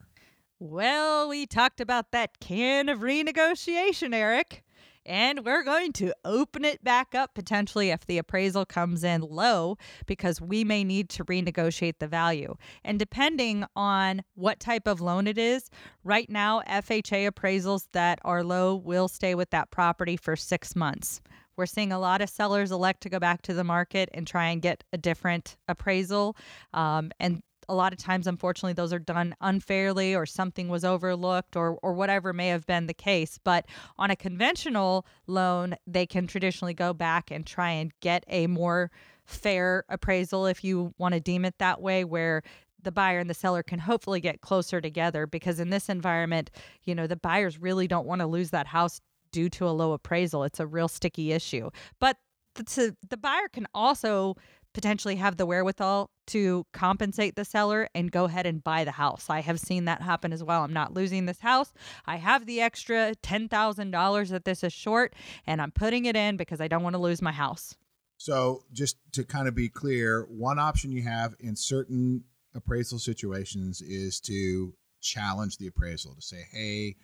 Well, 0.60 1.30
we 1.30 1.45
talked 1.45 1.82
about 1.82 2.12
that 2.12 2.39
can 2.39 2.89
of 2.89 2.99
renegotiation, 2.99 4.13
Eric. 4.13 4.63
And 5.06 5.45
we're 5.45 5.63
going 5.63 5.93
to 5.93 6.13
open 6.25 6.65
it 6.65 6.84
back 6.84 7.15
up 7.15 7.34
potentially 7.34 7.91
if 7.91 8.06
the 8.06 8.17
appraisal 8.17 8.65
comes 8.65 9.06
in 9.06 9.21
low 9.21 9.77
because 10.06 10.41
we 10.41 10.65
may 10.65 10.84
need 10.84 11.10
to 11.12 11.23
renegotiate 11.23 11.99
the 11.99 12.08
value. 12.08 12.56
And 12.84 12.99
depending 12.99 13.63
on 13.73 14.23
what 14.36 14.60
type 14.60 14.86
of 14.86 14.99
loan 14.99 15.25
it 15.25 15.38
is, 15.38 15.69
right 16.03 16.30
now, 16.30 16.62
FHA 16.67 17.32
appraisals 17.32 17.88
that 17.93 18.19
are 18.25 18.43
low 18.43 18.75
will 18.75 19.08
stay 19.08 19.34
with 19.34 19.49
that 19.51 19.71
property 19.71 20.17
for 20.17 20.36
six 20.36 20.75
months. 20.75 21.21
We're 21.57 21.65
seeing 21.65 21.91
a 21.91 21.99
lot 21.99 22.21
of 22.21 22.29
sellers 22.29 22.71
elect 22.71 23.01
to 23.01 23.09
go 23.09 23.19
back 23.19 23.41
to 23.43 23.53
the 23.53 23.63
market 23.63 24.09
and 24.13 24.25
try 24.27 24.47
and 24.49 24.61
get 24.61 24.83
a 24.93 24.97
different 24.97 25.57
appraisal. 25.67 26.37
Um, 26.73 27.11
and 27.19 27.41
a 27.69 27.75
lot 27.75 27.91
of 27.91 27.99
times, 27.99 28.27
unfortunately, 28.27 28.73
those 28.73 28.93
are 28.93 28.99
done 28.99 29.35
unfairly 29.41 30.15
or 30.15 30.25
something 30.25 30.69
was 30.69 30.85
overlooked 30.85 31.55
or, 31.55 31.77
or 31.81 31.93
whatever 31.93 32.31
may 32.31 32.47
have 32.47 32.65
been 32.65 32.87
the 32.87 32.93
case. 32.93 33.39
But 33.43 33.65
on 33.97 34.11
a 34.11 34.15
conventional 34.15 35.05
loan, 35.25 35.75
they 35.85 36.05
can 36.05 36.27
traditionally 36.27 36.73
go 36.73 36.93
back 36.93 37.31
and 37.31 37.45
try 37.45 37.71
and 37.71 37.91
get 37.99 38.23
a 38.27 38.47
more 38.47 38.91
fair 39.25 39.83
appraisal, 39.89 40.45
if 40.45 40.63
you 40.63 40.93
want 40.97 41.13
to 41.13 41.19
deem 41.19 41.43
it 41.43 41.57
that 41.57 41.81
way, 41.81 42.05
where 42.05 42.43
the 42.81 42.91
buyer 42.91 43.19
and 43.19 43.29
the 43.29 43.33
seller 43.33 43.63
can 43.63 43.79
hopefully 43.79 44.21
get 44.21 44.39
closer 44.39 44.79
together 44.79 45.27
because 45.27 45.59
in 45.59 45.69
this 45.69 45.89
environment, 45.89 46.49
you 46.83 46.95
know, 46.95 47.07
the 47.07 47.17
buyers 47.17 47.59
really 47.59 47.87
don't 47.87 48.07
want 48.07 48.21
to 48.21 48.27
lose 48.27 48.51
that 48.51 48.67
house 48.67 49.01
due 49.31 49.49
to 49.49 49.67
a 49.67 49.71
low 49.71 49.93
appraisal. 49.93 50.43
It's 50.43 50.59
a 50.59 50.67
real 50.67 50.87
sticky 50.87 51.31
issue. 51.31 51.69
But 51.99 52.17
the, 52.55 52.95
the 53.09 53.17
buyer 53.17 53.47
can 53.51 53.67
also 53.73 54.35
potentially 54.73 55.15
have 55.15 55.37
the 55.37 55.45
wherewithal 55.45 56.11
to 56.27 56.65
compensate 56.71 57.35
the 57.35 57.45
seller 57.45 57.89
and 57.95 58.11
go 58.11 58.25
ahead 58.25 58.45
and 58.45 58.63
buy 58.63 58.83
the 58.83 58.91
house. 58.91 59.25
I 59.29 59.39
have 59.41 59.59
seen 59.59 59.85
that 59.85 60.01
happen 60.01 60.31
as 60.31 60.43
well. 60.43 60.63
I'm 60.63 60.73
not 60.73 60.93
losing 60.93 61.25
this 61.25 61.39
house. 61.39 61.73
I 62.05 62.17
have 62.17 62.45
the 62.45 62.61
extra 62.61 63.13
$10,000 63.23 64.29
that 64.29 64.45
this 64.45 64.63
is 64.63 64.73
short 64.73 65.15
and 65.47 65.61
I'm 65.61 65.71
putting 65.71 66.05
it 66.05 66.15
in 66.15 66.37
because 66.37 66.61
I 66.61 66.67
don't 66.67 66.83
want 66.83 66.93
to 66.93 67.01
lose 67.01 67.21
my 67.21 67.31
house. 67.31 67.75
So, 68.17 68.63
just 68.71 68.97
to 69.13 69.23
kind 69.23 69.47
of 69.47 69.55
be 69.55 69.69
clear, 69.69 70.27
one 70.29 70.59
option 70.59 70.91
you 70.91 71.03
have 71.03 71.35
in 71.39 71.55
certain 71.55 72.23
appraisal 72.55 72.99
situations 72.99 73.81
is 73.81 74.19
to 74.21 74.73
challenge 75.01 75.57
the 75.57 75.67
appraisal 75.67 76.15
to 76.15 76.21
say, 76.21 76.45
hey, 76.51 76.95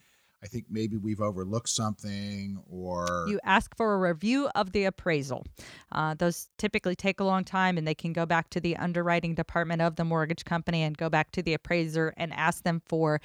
I 0.43 0.47
think 0.47 0.65
maybe 0.69 0.97
we've 0.97 1.21
overlooked 1.21 1.69
something 1.69 2.61
or. 2.69 3.25
You 3.27 3.39
ask 3.43 3.75
for 3.77 3.93
a 3.93 3.97
review 3.97 4.49
of 4.55 4.73
the 4.73 4.83
appraisal. 4.83 5.45
Uh, 5.91 6.15
those 6.15 6.49
typically 6.57 6.95
take 6.95 7.21
a 7.21 7.23
long 7.23 7.45
time 7.45 7.77
and 7.77 7.87
they 7.87 7.95
can 7.95 8.11
go 8.11 8.25
back 8.25 8.49
to 8.49 8.59
the 8.59 8.75
underwriting 8.75 9.35
department 9.35 9.81
of 9.81 9.95
the 9.95 10.03
mortgage 10.03 10.43
company 10.43 10.83
and 10.83 10.97
go 10.97 11.09
back 11.09 11.31
to 11.31 11.41
the 11.41 11.53
appraiser 11.53 12.13
and 12.17 12.33
ask 12.33 12.63
them 12.63 12.81
for 12.85 13.21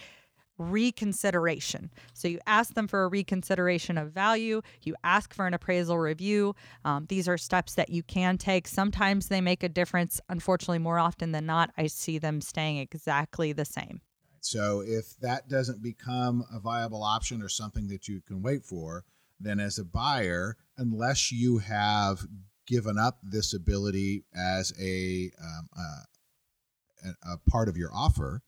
reconsideration. 0.58 1.90
So 2.14 2.28
you 2.28 2.38
ask 2.46 2.74
them 2.74 2.88
for 2.88 3.04
a 3.04 3.08
reconsideration 3.08 3.96
of 3.96 4.12
value, 4.12 4.60
you 4.82 4.94
ask 5.04 5.32
for 5.32 5.46
an 5.46 5.54
appraisal 5.54 5.98
review. 5.98 6.54
Um, 6.84 7.06
these 7.08 7.28
are 7.28 7.38
steps 7.38 7.74
that 7.74 7.90
you 7.90 8.02
can 8.02 8.38
take. 8.38 8.66
Sometimes 8.66 9.28
they 9.28 9.40
make 9.40 9.62
a 9.62 9.68
difference. 9.68 10.20
Unfortunately, 10.28 10.80
more 10.80 10.98
often 10.98 11.32
than 11.32 11.46
not, 11.46 11.70
I 11.78 11.86
see 11.86 12.18
them 12.18 12.40
staying 12.40 12.78
exactly 12.78 13.52
the 13.52 13.64
same. 13.64 14.00
So 14.48 14.80
if 14.80 15.14
that 15.20 15.48
doesn't 15.48 15.82
become 15.82 16.42
a 16.50 16.58
viable 16.58 17.02
option 17.02 17.42
or 17.42 17.50
something 17.50 17.88
that 17.88 18.08
you 18.08 18.22
can 18.22 18.40
wait 18.40 18.64
for, 18.64 19.04
then 19.38 19.60
as 19.60 19.78
a 19.78 19.84
buyer, 19.84 20.56
unless 20.78 21.30
you 21.30 21.58
have 21.58 22.20
given 22.66 22.98
up 22.98 23.18
this 23.22 23.52
ability 23.52 24.24
as 24.34 24.72
a, 24.80 25.30
um, 25.42 25.68
uh, 25.78 27.10
a 27.30 27.50
part 27.50 27.68
of 27.68 27.76
your 27.76 27.90
offer, 27.92 28.42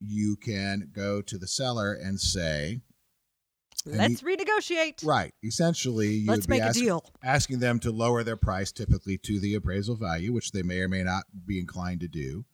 you 0.00 0.34
can 0.34 0.90
go 0.92 1.22
to 1.22 1.38
the 1.38 1.46
seller 1.46 1.92
and 1.92 2.18
say, 2.20 2.80
Let's 3.86 4.22
renegotiate. 4.22 5.06
Right. 5.06 5.32
Essentially, 5.42 6.08
you 6.08 6.30
let's 6.30 6.48
make 6.48 6.60
ask, 6.60 6.76
a 6.76 6.80
deal. 6.80 7.04
Asking 7.22 7.60
them 7.60 7.78
to 7.80 7.90
lower 7.90 8.22
their 8.22 8.36
price, 8.36 8.72
typically 8.72 9.16
to 9.18 9.40
the 9.40 9.54
appraisal 9.54 9.96
value, 9.96 10.34
which 10.34 10.52
they 10.52 10.62
may 10.62 10.80
or 10.80 10.88
may 10.88 11.02
not 11.02 11.24
be 11.46 11.58
inclined 11.58 12.00
to 12.00 12.08
do. 12.08 12.44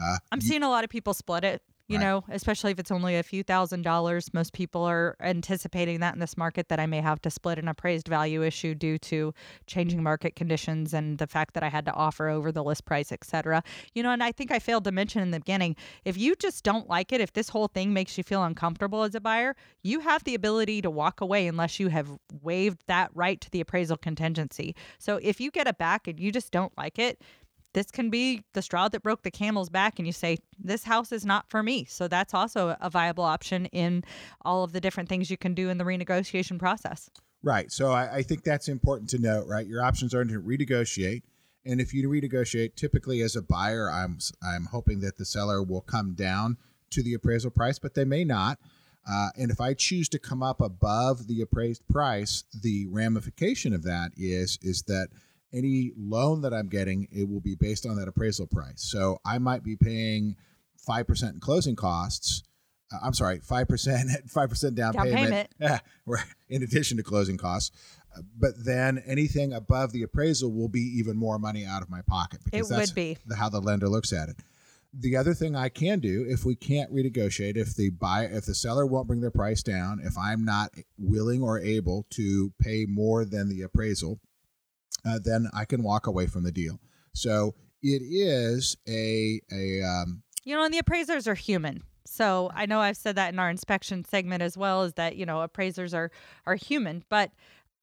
Uh, 0.00 0.16
I'm 0.32 0.40
you, 0.40 0.48
seeing 0.48 0.62
a 0.64 0.68
lot 0.68 0.82
of 0.82 0.90
people 0.90 1.14
split 1.14 1.44
it 1.44 1.62
you 1.86 1.98
right. 1.98 2.04
know, 2.04 2.24
especially 2.30 2.70
if 2.70 2.78
it's 2.78 2.90
only 2.90 3.16
a 3.16 3.22
few 3.22 3.42
thousand 3.42 3.82
dollars. 3.82 4.32
Most 4.32 4.52
people 4.52 4.82
are 4.84 5.16
anticipating 5.20 6.00
that 6.00 6.14
in 6.14 6.20
this 6.20 6.36
market 6.36 6.68
that 6.68 6.80
I 6.80 6.86
may 6.86 7.00
have 7.00 7.20
to 7.22 7.30
split 7.30 7.58
an 7.58 7.68
appraised 7.68 8.08
value 8.08 8.42
issue 8.42 8.74
due 8.74 8.96
to 8.98 9.34
changing 9.66 10.02
market 10.02 10.34
conditions 10.34 10.94
and 10.94 11.18
the 11.18 11.26
fact 11.26 11.52
that 11.54 11.62
I 11.62 11.68
had 11.68 11.84
to 11.86 11.92
offer 11.92 12.28
over 12.28 12.50
the 12.50 12.64
list 12.64 12.86
price, 12.86 13.12
etc. 13.12 13.62
You 13.94 14.02
know, 14.02 14.10
and 14.10 14.22
I 14.22 14.32
think 14.32 14.50
I 14.50 14.58
failed 14.58 14.84
to 14.84 14.92
mention 14.92 15.20
in 15.20 15.30
the 15.30 15.40
beginning, 15.40 15.76
if 16.04 16.16
you 16.16 16.34
just 16.36 16.64
don't 16.64 16.88
like 16.88 17.12
it, 17.12 17.20
if 17.20 17.34
this 17.34 17.50
whole 17.50 17.68
thing 17.68 17.92
makes 17.92 18.16
you 18.16 18.24
feel 18.24 18.42
uncomfortable 18.42 19.02
as 19.02 19.14
a 19.14 19.20
buyer, 19.20 19.54
you 19.82 20.00
have 20.00 20.24
the 20.24 20.34
ability 20.34 20.80
to 20.82 20.90
walk 20.90 21.20
away 21.20 21.46
unless 21.46 21.78
you 21.78 21.88
have 21.88 22.08
waived 22.42 22.82
that 22.86 23.10
right 23.14 23.40
to 23.42 23.50
the 23.50 23.60
appraisal 23.60 23.98
contingency. 23.98 24.74
So 24.98 25.18
if 25.22 25.38
you 25.40 25.50
get 25.50 25.66
it 25.66 25.76
back 25.76 26.08
and 26.08 26.18
you 26.18 26.32
just 26.32 26.50
don't 26.50 26.72
like 26.78 26.98
it, 26.98 27.20
this 27.74 27.90
can 27.90 28.08
be 28.08 28.42
the 28.54 28.62
straw 28.62 28.88
that 28.88 29.02
broke 29.02 29.22
the 29.22 29.30
camel's 29.30 29.68
back 29.68 29.98
and 29.98 30.06
you 30.06 30.12
say 30.12 30.38
this 30.58 30.84
house 30.84 31.12
is 31.12 31.26
not 31.26 31.50
for 31.50 31.62
me. 31.62 31.84
So 31.84 32.08
that's 32.08 32.32
also 32.32 32.76
a 32.80 32.88
viable 32.88 33.24
option 33.24 33.66
in 33.66 34.02
all 34.42 34.64
of 34.64 34.72
the 34.72 34.80
different 34.80 35.08
things 35.08 35.30
you 35.30 35.36
can 35.36 35.54
do 35.54 35.68
in 35.68 35.76
the 35.76 35.84
renegotiation 35.84 36.58
process. 36.58 37.10
Right. 37.42 37.70
So 37.70 37.92
i, 37.92 38.16
I 38.16 38.22
think 38.22 38.42
that's 38.42 38.68
important 38.68 39.10
to 39.10 39.18
note 39.18 39.46
right? 39.46 39.66
Your 39.66 39.82
options 39.82 40.14
are 40.14 40.24
to 40.24 40.40
renegotiate. 40.40 41.22
And 41.66 41.80
if 41.80 41.92
you 41.92 42.08
renegotiate 42.08 42.76
typically 42.76 43.20
as 43.20 43.36
a 43.36 43.42
buyer 43.42 43.90
i'm 43.90 44.18
i'm 44.42 44.66
hoping 44.66 45.00
that 45.00 45.18
the 45.18 45.24
seller 45.24 45.62
will 45.62 45.80
come 45.82 46.14
down 46.14 46.56
to 46.90 47.02
the 47.02 47.14
appraisal 47.14 47.50
price 47.50 47.78
but 47.78 47.94
they 47.94 48.04
may 48.04 48.24
not. 48.24 48.58
Uh, 49.06 49.28
and 49.36 49.50
if 49.50 49.60
I 49.60 49.74
choose 49.74 50.08
to 50.10 50.18
come 50.18 50.42
up 50.42 50.62
above 50.62 51.26
the 51.26 51.42
appraised 51.42 51.86
price, 51.88 52.44
the 52.58 52.86
ramification 52.86 53.74
of 53.74 53.82
that 53.82 54.12
is 54.16 54.58
is 54.62 54.82
that 54.84 55.08
any 55.54 55.92
loan 55.96 56.42
that 56.42 56.52
I'm 56.52 56.68
getting, 56.68 57.08
it 57.12 57.28
will 57.28 57.40
be 57.40 57.54
based 57.54 57.86
on 57.86 57.96
that 57.96 58.08
appraisal 58.08 58.46
price. 58.46 58.82
So 58.82 59.18
I 59.24 59.38
might 59.38 59.62
be 59.62 59.76
paying 59.76 60.36
5% 60.86 61.34
in 61.34 61.40
closing 61.40 61.76
costs. 61.76 62.42
Uh, 62.92 62.98
I'm 63.02 63.14
sorry, 63.14 63.38
5%, 63.38 63.66
5% 63.66 64.74
down, 64.74 64.92
down 64.92 65.04
payment, 65.04 65.50
payment. 65.58 65.82
in 66.48 66.62
addition 66.62 66.96
to 66.96 67.02
closing 67.02 67.36
costs. 67.36 67.76
Uh, 68.16 68.22
but 68.38 68.52
then 68.64 69.02
anything 69.06 69.52
above 69.52 69.92
the 69.92 70.02
appraisal 70.02 70.52
will 70.52 70.68
be 70.68 70.80
even 70.98 71.16
more 71.16 71.38
money 71.38 71.64
out 71.64 71.82
of 71.82 71.90
my 71.90 72.02
pocket 72.02 72.40
because 72.44 72.70
it 72.70 72.74
that's 72.74 72.90
would 72.90 72.94
be. 72.94 73.18
The, 73.26 73.36
how 73.36 73.48
the 73.48 73.60
lender 73.60 73.88
looks 73.88 74.12
at 74.12 74.28
it. 74.28 74.36
The 74.96 75.16
other 75.16 75.34
thing 75.34 75.56
I 75.56 75.70
can 75.70 75.98
do 75.98 76.24
if 76.28 76.44
we 76.44 76.54
can't 76.54 76.94
renegotiate, 76.94 77.56
if 77.56 77.74
the 77.74 77.90
buyer, 77.90 78.28
if 78.30 78.46
the 78.46 78.54
seller 78.54 78.86
won't 78.86 79.08
bring 79.08 79.20
their 79.20 79.32
price 79.32 79.60
down, 79.60 80.00
if 80.04 80.16
I'm 80.16 80.44
not 80.44 80.72
willing 80.98 81.42
or 81.42 81.58
able 81.58 82.06
to 82.10 82.52
pay 82.60 82.86
more 82.88 83.24
than 83.24 83.48
the 83.48 83.62
appraisal, 83.62 84.20
uh, 85.04 85.18
then 85.22 85.48
I 85.54 85.64
can 85.64 85.82
walk 85.82 86.06
away 86.06 86.26
from 86.26 86.44
the 86.44 86.52
deal. 86.52 86.80
So 87.12 87.54
it 87.82 88.02
is 88.02 88.76
a 88.88 89.40
a 89.52 89.82
um, 89.82 90.22
you 90.44 90.54
know, 90.54 90.64
and 90.64 90.72
the 90.74 90.78
appraisers 90.78 91.26
are 91.26 91.34
human. 91.34 91.82
So 92.06 92.50
I 92.54 92.66
know 92.66 92.80
I've 92.80 92.96
said 92.96 93.16
that 93.16 93.32
in 93.32 93.38
our 93.38 93.50
inspection 93.50 94.04
segment 94.04 94.42
as 94.42 94.56
well, 94.56 94.82
is 94.82 94.94
that 94.94 95.16
you 95.16 95.26
know 95.26 95.42
appraisers 95.42 95.94
are 95.94 96.10
are 96.46 96.56
human, 96.56 97.04
but 97.08 97.30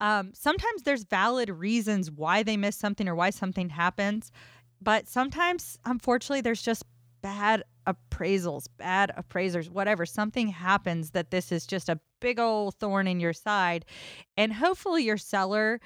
Um, 0.00 0.32
sometimes 0.34 0.82
there's 0.82 1.04
valid 1.04 1.48
reasons 1.48 2.10
why 2.10 2.42
they 2.42 2.56
miss 2.56 2.76
something 2.76 3.08
or 3.08 3.14
why 3.14 3.30
something 3.30 3.70
happens, 3.70 4.32
but 4.80 5.06
sometimes, 5.06 5.78
unfortunately, 5.84 6.40
there's 6.42 6.66
just 6.66 6.82
bad 7.22 7.62
appraisals, 7.86 8.66
bad 8.78 9.12
appraisers, 9.16 9.70
whatever. 9.70 10.04
Something 10.04 10.48
happens 10.48 11.10
that 11.12 11.30
this 11.30 11.52
is 11.52 11.68
just 11.68 11.88
a 11.88 12.00
big 12.20 12.40
old 12.40 12.74
thorn 12.80 13.06
in 13.06 13.20
your 13.20 13.32
side. 13.32 13.84
And 14.36 14.52
hopefully, 14.52 15.04
your 15.04 15.18
seller 15.18 15.78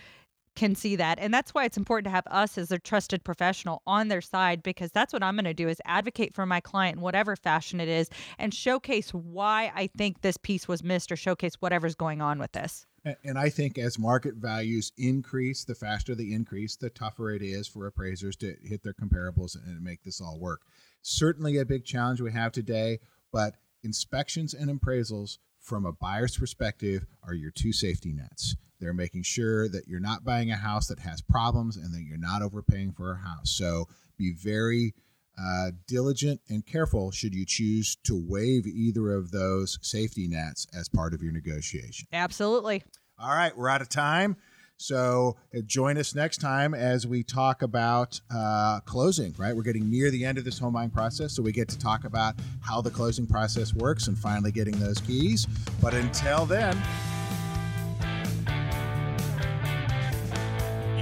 can 0.57 0.75
see 0.75 0.97
that. 0.97 1.19
And 1.21 1.33
that's 1.33 1.55
why 1.55 1.65
it's 1.65 1.77
important 1.77 2.07
to 2.07 2.11
have 2.11 2.27
us 2.27 2.59
as 2.59 2.73
a 2.73 2.79
trusted 2.79 3.23
professional 3.23 3.83
on 3.87 4.09
their 4.09 4.21
side 4.21 4.63
because 4.63 4.91
that's 4.91 5.13
what 5.13 5.23
I'm 5.23 5.37
going 5.37 5.45
to 5.45 5.55
do 5.55 5.69
is 5.69 5.81
advocate 5.85 6.35
for 6.35 6.47
my 6.47 6.61
client 6.61 6.97
in 6.97 7.03
whatever 7.03 7.37
fashion 7.37 7.79
it 7.79 7.89
is 7.89 8.09
and 8.39 8.53
showcase 8.53 9.11
why 9.15 9.71
I 9.75 9.89
think 9.97 10.23
this 10.23 10.37
piece 10.37 10.67
was 10.67 10.83
missed 10.83 11.13
or 11.13 11.17
showcase 11.17 11.55
whatever's 11.61 11.95
going 11.95 12.21
on 12.21 12.39
with 12.39 12.53
this. 12.53 12.87
And 13.23 13.39
I 13.39 13.51
think 13.51 13.79
as 13.79 14.01
market 14.01 14.35
values 14.35 14.91
increase, 14.99 15.65
the 15.65 15.77
faster 15.77 16.17
they 16.17 16.33
increase, 16.33 16.75
the 16.75 16.91
tougher 16.91 17.31
it 17.31 17.43
is 17.43 17.69
for 17.69 17.87
appraisers 17.87 18.35
to 18.37 18.57
hit 18.65 18.83
their 18.83 18.95
comparables 18.95 19.55
and 19.55 19.81
make 19.85 20.03
this 20.03 20.21
all 20.21 20.41
work. 20.41 20.63
Certainly 21.03 21.59
a 21.59 21.65
big 21.65 21.85
challenge 21.85 22.21
we 22.21 22.33
have 22.33 22.51
today, 22.51 22.99
but 23.33 23.55
inspections 23.85 24.55
and 24.55 24.69
appraisals 24.69 25.39
from 25.67 25.85
a 25.85 25.93
buyer's 25.93 26.37
perspective 26.39 27.05
are 27.25 27.35
your 27.35 27.51
two 27.51 27.73
safety 27.73 28.13
nets. 28.13 28.55
They're 28.81 28.95
making 28.95 29.25
sure 29.25 29.69
that 29.69 29.89
you're 29.89 30.01
not 30.01 30.25
buying 30.25 30.51
a 30.51 30.57
house 30.57 30.87
that 30.87 31.01
has 31.01 31.21
problems 31.21 31.77
and 31.77 31.93
that 31.93 32.03
you're 32.03 32.19
not 32.19 32.43
overpaying 32.43 32.93
for 32.93 33.13
a 33.13 33.17
house. 33.17 33.51
So 33.51 33.87
be 34.17 34.33
very 34.33 34.95
uh, 35.39 35.73
diligent 35.87 36.41
and 36.49 36.65
careful 36.65 37.11
should 37.11 37.35
you 37.35 37.45
choose 37.45 37.97
to 38.05 38.15
waive 38.17 38.67
either 38.67 39.13
of 39.13 39.33
those 39.33 39.79
safety 39.83 40.29
nets 40.29 40.67
as 40.73 40.89
part 40.89 41.15
of 41.15 41.23
your 41.23 41.33
negotiation. 41.33 42.07
Absolutely. 42.13 42.83
All 43.19 43.35
right, 43.35 43.57
we're 43.57 43.69
out 43.69 43.81
of 43.83 43.89
time. 43.89 44.37
So 44.79 45.37
uh, 45.57 45.61
join 45.67 45.97
us 45.99 46.15
next 46.15 46.39
time 46.39 46.75
as 46.75 47.07
we 47.07 47.23
talk 47.23 47.63
about 47.63 48.21
uh, 48.35 48.81
closing, 48.85 49.35
right? 49.39 49.57
We're 49.57 49.63
getting 49.63 49.91
near 49.91 50.11
the 50.11 50.25
end 50.25 50.39
of 50.39 50.45
this 50.45 50.59
home 50.59 50.75
buying 50.75 50.91
process, 50.91 51.35
so 51.35 51.43
we 51.43 51.53
get 51.53 51.69
to 51.69 51.79
talk 51.79 52.05
about 52.05 52.35
how 52.61 52.81
the 52.81 52.91
closing 52.91 53.27
process 53.27 53.73
works 53.75 54.09
and 54.09 54.19
finally 54.19 54.53
getting 54.53 54.79
those 54.79 54.99
keys. 54.99 55.47
But 55.81 55.95
until 55.95 56.47
then, 56.47 56.77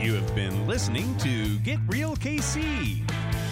You 0.04 0.12
have 0.16 0.34
been 0.34 0.66
listening 0.66 1.16
to 1.16 1.58
Get 1.60 1.78
Real 1.86 2.14
KC 2.14 3.00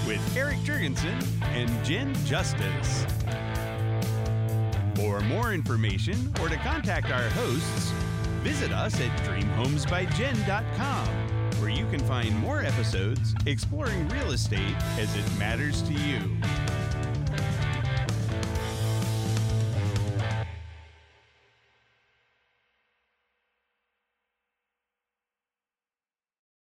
with 0.07 0.37
Eric 0.37 0.59
Jurgensen 0.59 1.19
and 1.45 1.83
Jen 1.83 2.15
Justice. 2.27 3.07
For 4.95 5.21
more 5.23 5.55
information 5.55 6.31
or 6.43 6.51
to 6.51 6.57
contact 6.57 7.11
our 7.11 7.27
hosts, 7.31 7.95
visit 8.43 8.73
us 8.73 9.01
at 9.01 9.11
dreamhomesbyjen.com, 9.21 11.07
where 11.61 11.71
you 11.71 11.87
can 11.87 12.01
find 12.01 12.37
more 12.39 12.63
episodes 12.63 13.35
exploring 13.47 14.09
real 14.09 14.33
estate 14.33 14.77
as 14.99 15.15
it 15.17 15.25
matters 15.39 15.83
to 15.83 15.93
you. 15.93 16.21